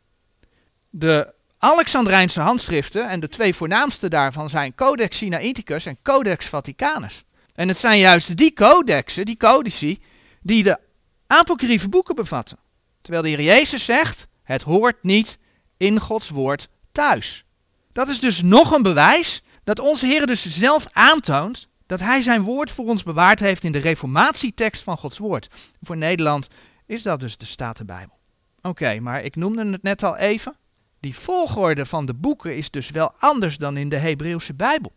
de 0.91 1.35
Alexandrijnse 1.59 2.41
handschriften, 2.41 3.09
en 3.09 3.21
de 3.21 3.29
twee 3.29 3.55
voornaamste 3.55 4.09
daarvan 4.09 4.49
zijn 4.49 4.75
Codex 4.75 5.17
Sinaiticus 5.17 5.87
en 5.87 5.99
Codex 6.03 6.47
Vaticanus. 6.47 7.25
En 7.55 7.69
het 7.69 7.79
zijn 7.79 7.99
juist 7.99 8.37
die 8.37 8.53
codexen, 8.53 9.25
die 9.25 9.37
codici, 9.37 10.03
die 10.43 10.63
de 10.63 10.79
apocryfe 11.27 11.89
boeken 11.89 12.15
bevatten. 12.15 12.59
Terwijl 13.03 13.23
de 13.23 13.29
Heer 13.29 13.43
Jezus 13.43 13.85
zegt, 13.85 14.27
het 14.51 14.63
hoort 14.63 15.03
niet 15.03 15.39
in 15.77 16.01
Gods 16.01 16.29
woord 16.29 16.69
thuis. 16.93 17.45
Dat 17.93 18.09
is 18.09 18.21
dus 18.21 18.43
nog 18.43 18.71
een 18.73 18.83
bewijs 18.83 19.43
dat 19.65 19.79
onze 19.79 20.07
Heer 20.07 20.27
dus 20.27 20.47
zelf 20.47 20.87
aantoont 20.89 21.69
dat 21.87 22.01
Hij 22.01 22.23
zijn 22.23 22.43
woord 22.43 22.71
voor 22.71 22.87
ons 22.87 23.03
bewaard 23.03 23.41
heeft 23.41 23.65
in 23.65 23.73
de 23.73 23.79
reformatietekst 23.79 24.83
van 24.83 24.99
Gods 24.99 25.19
woord. 25.19 25.49
Voor 25.83 25.97
Nederland 25.97 26.49
is 26.87 27.03
dat 27.03 27.21
dus 27.21 27.37
de 27.37 27.47
Statenbijbel. 27.47 28.19
Oké, 28.63 29.01
maar 29.01 29.23
ik 29.23 29.37
noemde 29.37 29.71
het 29.71 29.83
net 29.83 30.03
al 30.03 30.17
even. 30.17 30.57
Die 31.01 31.17
volgorde 31.17 31.87
van 31.87 32.07
de 32.07 32.15
boeken 32.15 32.57
is 32.57 32.71
dus 32.71 32.91
wel 32.91 33.13
anders 33.19 33.57
dan 33.57 33.77
in 33.77 33.89
de 33.89 33.99
Hebreeuwse 33.99 34.55
Bijbel. 34.55 34.93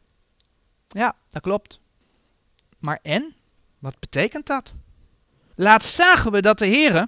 Ja, 0.87 1.15
dat 1.29 1.41
klopt. 1.41 1.79
Maar 2.79 2.99
en? 3.01 3.35
Wat 3.79 3.99
betekent 3.99 4.45
dat? 4.45 4.73
Laatst 5.55 5.93
zagen 5.93 6.31
we 6.31 6.41
dat 6.41 6.57
de 6.57 6.65
Heer 6.65 7.07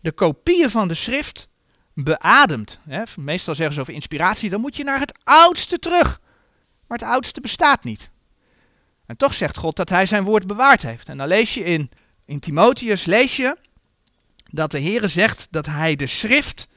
de 0.00 0.12
kopieën 0.12 0.70
van 0.70 0.88
de 0.88 0.94
schrift 0.94 1.48
beademt. 1.94 2.78
Meestal 3.16 3.54
zeggen 3.54 3.74
ze 3.74 3.80
over 3.80 3.94
inspiratie, 3.94 4.50
dan 4.50 4.60
moet 4.60 4.76
je 4.76 4.84
naar 4.84 5.00
het 5.00 5.18
oudste 5.24 5.78
terug. 5.78 6.20
Maar 6.86 6.98
het 6.98 7.08
oudste 7.08 7.40
bestaat 7.40 7.84
niet. 7.84 8.10
En 9.06 9.16
toch 9.16 9.34
zegt 9.34 9.56
God 9.56 9.76
dat 9.76 9.88
hij 9.88 10.06
zijn 10.06 10.24
woord 10.24 10.46
bewaard 10.46 10.82
heeft. 10.82 11.08
En 11.08 11.16
dan 11.16 11.28
lees 11.28 11.54
je 11.54 11.64
in, 11.64 11.90
in 12.24 12.40
Timotheus, 12.40 13.04
lees 13.04 13.36
je 13.36 13.56
dat 14.50 14.70
de 14.70 14.78
Heer 14.78 15.08
zegt 15.08 15.46
dat 15.50 15.66
hij 15.66 15.96
de 15.96 16.06
schrift 16.06 16.68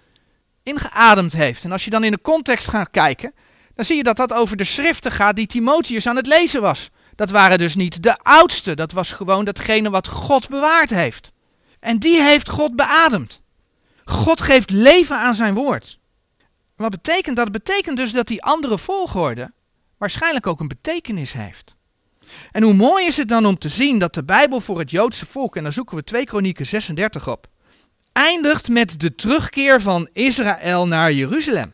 ingeademd 0.64 1.34
heeft. 1.34 1.64
En 1.64 1.72
als 1.72 1.84
je 1.84 1.90
dan 1.90 2.04
in 2.04 2.12
de 2.12 2.22
context 2.22 2.68
gaat 2.68 2.90
kijken, 2.92 3.34
dan 3.76 3.86
zie 3.86 3.96
je 3.98 4.04
dat 4.04 4.18
dat 4.18 4.34
over 4.34 4.58
de 4.58 4.64
schriften 4.64 5.12
gaat 5.12 5.36
die 5.36 5.48
Timotheus 5.48 6.08
aan 6.08 6.16
het 6.16 6.28
lezen 6.28 6.62
was. 6.62 6.90
Dat 7.16 7.30
waren 7.30 7.58
dus 7.58 7.76
niet 7.76 8.04
de 8.04 8.18
oudste, 8.18 8.76
dat 8.76 8.92
was 8.92 9.12
gewoon 9.12 9.46
datgene 9.46 9.90
wat 9.90 10.08
God 10.08 10.50
bewaard 10.50 10.90
heeft. 10.90 11.32
En 11.80 12.00
die 12.00 12.22
heeft 12.22 12.50
God 12.50 12.76
beademd. 12.76 13.42
God 14.06 14.42
geeft 14.42 14.70
leven 14.70 15.18
aan 15.18 15.34
zijn 15.34 15.54
woord. 15.54 16.00
Wat 16.76 16.92
betekent 16.92 17.36
dat? 17.36 17.48
Het 17.48 17.64
betekent 17.64 17.98
dus 17.98 18.12
dat 18.12 18.28
die 18.28 18.44
andere 18.44 18.78
volgorde 18.78 19.52
waarschijnlijk 19.98 20.48
ook 20.48 20.60
een 20.60 20.68
betekenis 20.68 21.34
heeft. 21.34 21.76
En 22.52 22.64
hoe 22.64 22.74
mooi 22.74 23.06
is 23.06 23.18
het 23.18 23.28
dan 23.28 23.46
om 23.46 23.58
te 23.58 23.70
zien 23.70 24.00
dat 24.00 24.14
de 24.14 24.24
Bijbel 24.24 24.62
voor 24.62 24.80
het 24.80 24.92
Joodse 24.92 25.26
volk, 25.26 25.56
en 25.56 25.64
dan 25.64 25.72
zoeken 25.72 25.98
we 25.98 26.04
2 26.04 26.26
Kronieken 26.26 26.66
36 26.66 27.28
op, 27.28 27.48
eindigt 28.12 28.70
met 28.70 29.00
de 29.00 29.16
terugkeer 29.16 29.82
van 29.82 30.10
Israël 30.14 30.88
naar 30.88 31.14
Jeruzalem. 31.14 31.74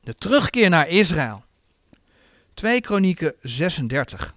De 0.00 0.14
terugkeer 0.14 0.68
naar 0.70 0.88
Israël. 0.88 1.44
2 2.54 2.80
Kronieken 2.80 3.34
36. 3.40 4.34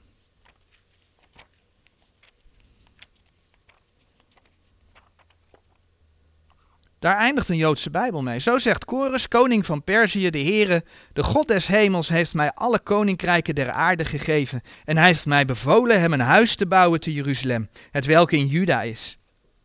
Daar 7.05 7.17
eindigt 7.17 7.49
een 7.49 7.57
Joodse 7.57 7.89
Bijbel 7.89 8.21
mee. 8.21 8.39
Zo 8.39 8.57
zegt 8.57 8.83
Chorus, 8.87 9.27
koning 9.27 9.65
van 9.65 9.83
Perzië, 9.83 10.29
de 10.29 10.39
Heere, 10.39 10.83
de 11.13 11.23
God 11.23 11.47
des 11.47 11.67
hemels 11.67 12.09
heeft 12.09 12.33
mij 12.33 12.51
alle 12.53 12.79
koninkrijken 12.79 13.55
der 13.55 13.71
aarde 13.71 14.05
gegeven. 14.05 14.61
En 14.85 14.97
hij 14.97 15.05
heeft 15.05 15.25
mij 15.25 15.45
bevolen 15.45 15.99
hem 15.99 16.13
een 16.13 16.19
huis 16.19 16.55
te 16.55 16.65
bouwen 16.65 16.99
te 16.99 17.13
Jeruzalem, 17.13 17.69
het 17.91 18.05
welke 18.05 18.37
in 18.37 18.47
Juda 18.47 18.81
is. 18.81 19.17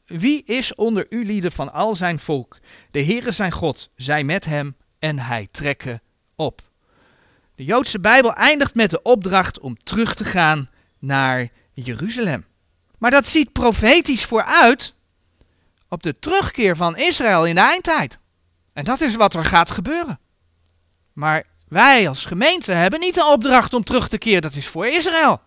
Wie 0.06 0.44
is 0.44 0.74
onder 0.74 1.06
u 1.08 1.24
lieden 1.24 1.52
van 1.52 1.72
al 1.72 1.94
zijn 1.94 2.18
volk? 2.18 2.58
De 2.90 3.04
Heere 3.04 3.30
zijn 3.30 3.52
God, 3.52 3.90
zij 3.96 4.24
met 4.24 4.44
hem 4.44 4.76
en 4.98 5.18
hij 5.18 5.48
trekken 5.50 6.02
op. 6.36 6.60
De 7.54 7.64
Joodse 7.64 8.00
Bijbel 8.00 8.34
eindigt 8.34 8.74
met 8.74 8.90
de 8.90 9.02
opdracht 9.02 9.60
om 9.60 9.76
terug 9.82 10.14
te 10.14 10.24
gaan 10.24 10.70
naar 10.98 11.48
Jeruzalem. 11.72 12.44
Maar 12.98 13.10
dat 13.10 13.26
ziet 13.26 13.52
profetisch 13.52 14.24
vooruit 14.24 14.94
op 15.90 16.02
de 16.02 16.18
terugkeer 16.18 16.76
van 16.76 16.96
Israël 16.96 17.46
in 17.46 17.54
de 17.54 17.60
eindtijd. 17.60 18.18
En 18.72 18.84
dat 18.84 19.00
is 19.00 19.14
wat 19.14 19.34
er 19.34 19.44
gaat 19.44 19.70
gebeuren. 19.70 20.20
Maar 21.12 21.44
wij 21.68 22.08
als 22.08 22.24
gemeente 22.24 22.72
hebben 22.72 23.00
niet 23.00 23.14
de 23.14 23.24
opdracht 23.24 23.74
om 23.74 23.84
terug 23.84 24.08
te 24.08 24.18
keren, 24.18 24.42
dat 24.42 24.54
is 24.54 24.66
voor 24.66 24.86
Israël. 24.86 25.40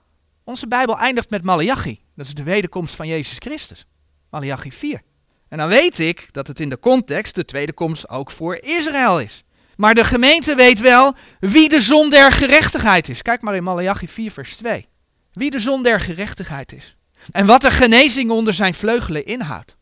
Onze 0.43 0.67
Bijbel 0.67 0.97
eindigt 0.97 1.29
met 1.29 1.43
Malachi, 1.43 2.03
dat 2.15 2.25
is 2.25 2.33
de 2.33 2.43
wederkomst 2.43 2.95
van 2.95 3.07
Jezus 3.07 3.37
Christus. 3.37 3.85
Malachi 4.29 4.71
4. 4.71 5.01
En 5.49 5.57
dan 5.57 5.67
weet 5.67 5.99
ik 5.99 6.27
dat 6.31 6.47
het 6.47 6.59
in 6.59 6.69
de 6.69 6.79
context 6.79 7.35
de 7.35 7.45
tweede 7.45 7.73
komst 7.73 8.09
ook 8.09 8.31
voor 8.31 8.55
Israël 8.55 9.19
is. 9.19 9.43
Maar 9.75 9.95
de 9.95 10.03
gemeente 10.03 10.55
weet 10.55 10.79
wel 10.79 11.15
wie 11.39 11.69
de 11.69 11.79
zon 11.79 12.09
der 12.09 12.31
gerechtigheid 12.31 13.09
is. 13.09 13.21
Kijk 13.21 13.41
maar 13.41 13.55
in 13.55 13.63
Malachi 13.63 14.07
4, 14.07 14.31
vers 14.31 14.55
2. 14.55 14.87
Wie 15.31 15.51
de 15.51 15.59
zon 15.59 15.83
der 15.83 15.99
gerechtigheid 15.99 16.71
is. 16.71 16.97
En 17.31 17.45
wat 17.45 17.61
de 17.61 17.71
genezing 17.71 18.31
onder 18.31 18.53
zijn 18.53 18.73
vleugelen 18.73 19.25
inhoudt. 19.25 19.77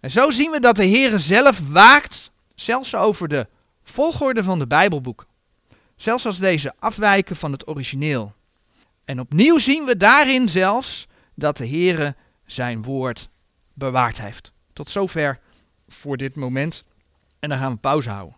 En 0.00 0.10
zo 0.10 0.30
zien 0.30 0.50
we 0.50 0.60
dat 0.60 0.76
de 0.76 0.84
Heer 0.84 1.18
zelf 1.18 1.60
waakt, 1.68 2.30
zelfs 2.54 2.94
over 2.94 3.28
de 3.28 3.46
volgorde 3.82 4.44
van 4.44 4.58
de 4.58 4.66
Bijbelboeken. 4.66 5.26
Zelfs 5.96 6.26
als 6.26 6.38
deze 6.38 6.72
afwijken 6.78 7.36
van 7.36 7.52
het 7.52 7.68
origineel. 7.68 8.34
En 9.04 9.20
opnieuw 9.20 9.58
zien 9.58 9.84
we 9.84 9.96
daarin 9.96 10.48
zelfs 10.48 11.06
dat 11.34 11.56
de 11.56 11.66
Heer 11.66 12.14
zijn 12.44 12.82
woord 12.82 13.28
bewaard 13.72 14.20
heeft. 14.20 14.52
Tot 14.72 14.90
zover 14.90 15.40
voor 15.88 16.16
dit 16.16 16.34
moment. 16.34 16.84
En 17.38 17.48
dan 17.48 17.58
gaan 17.58 17.72
we 17.72 17.78
pauze 17.78 18.10
houden. 18.10 18.35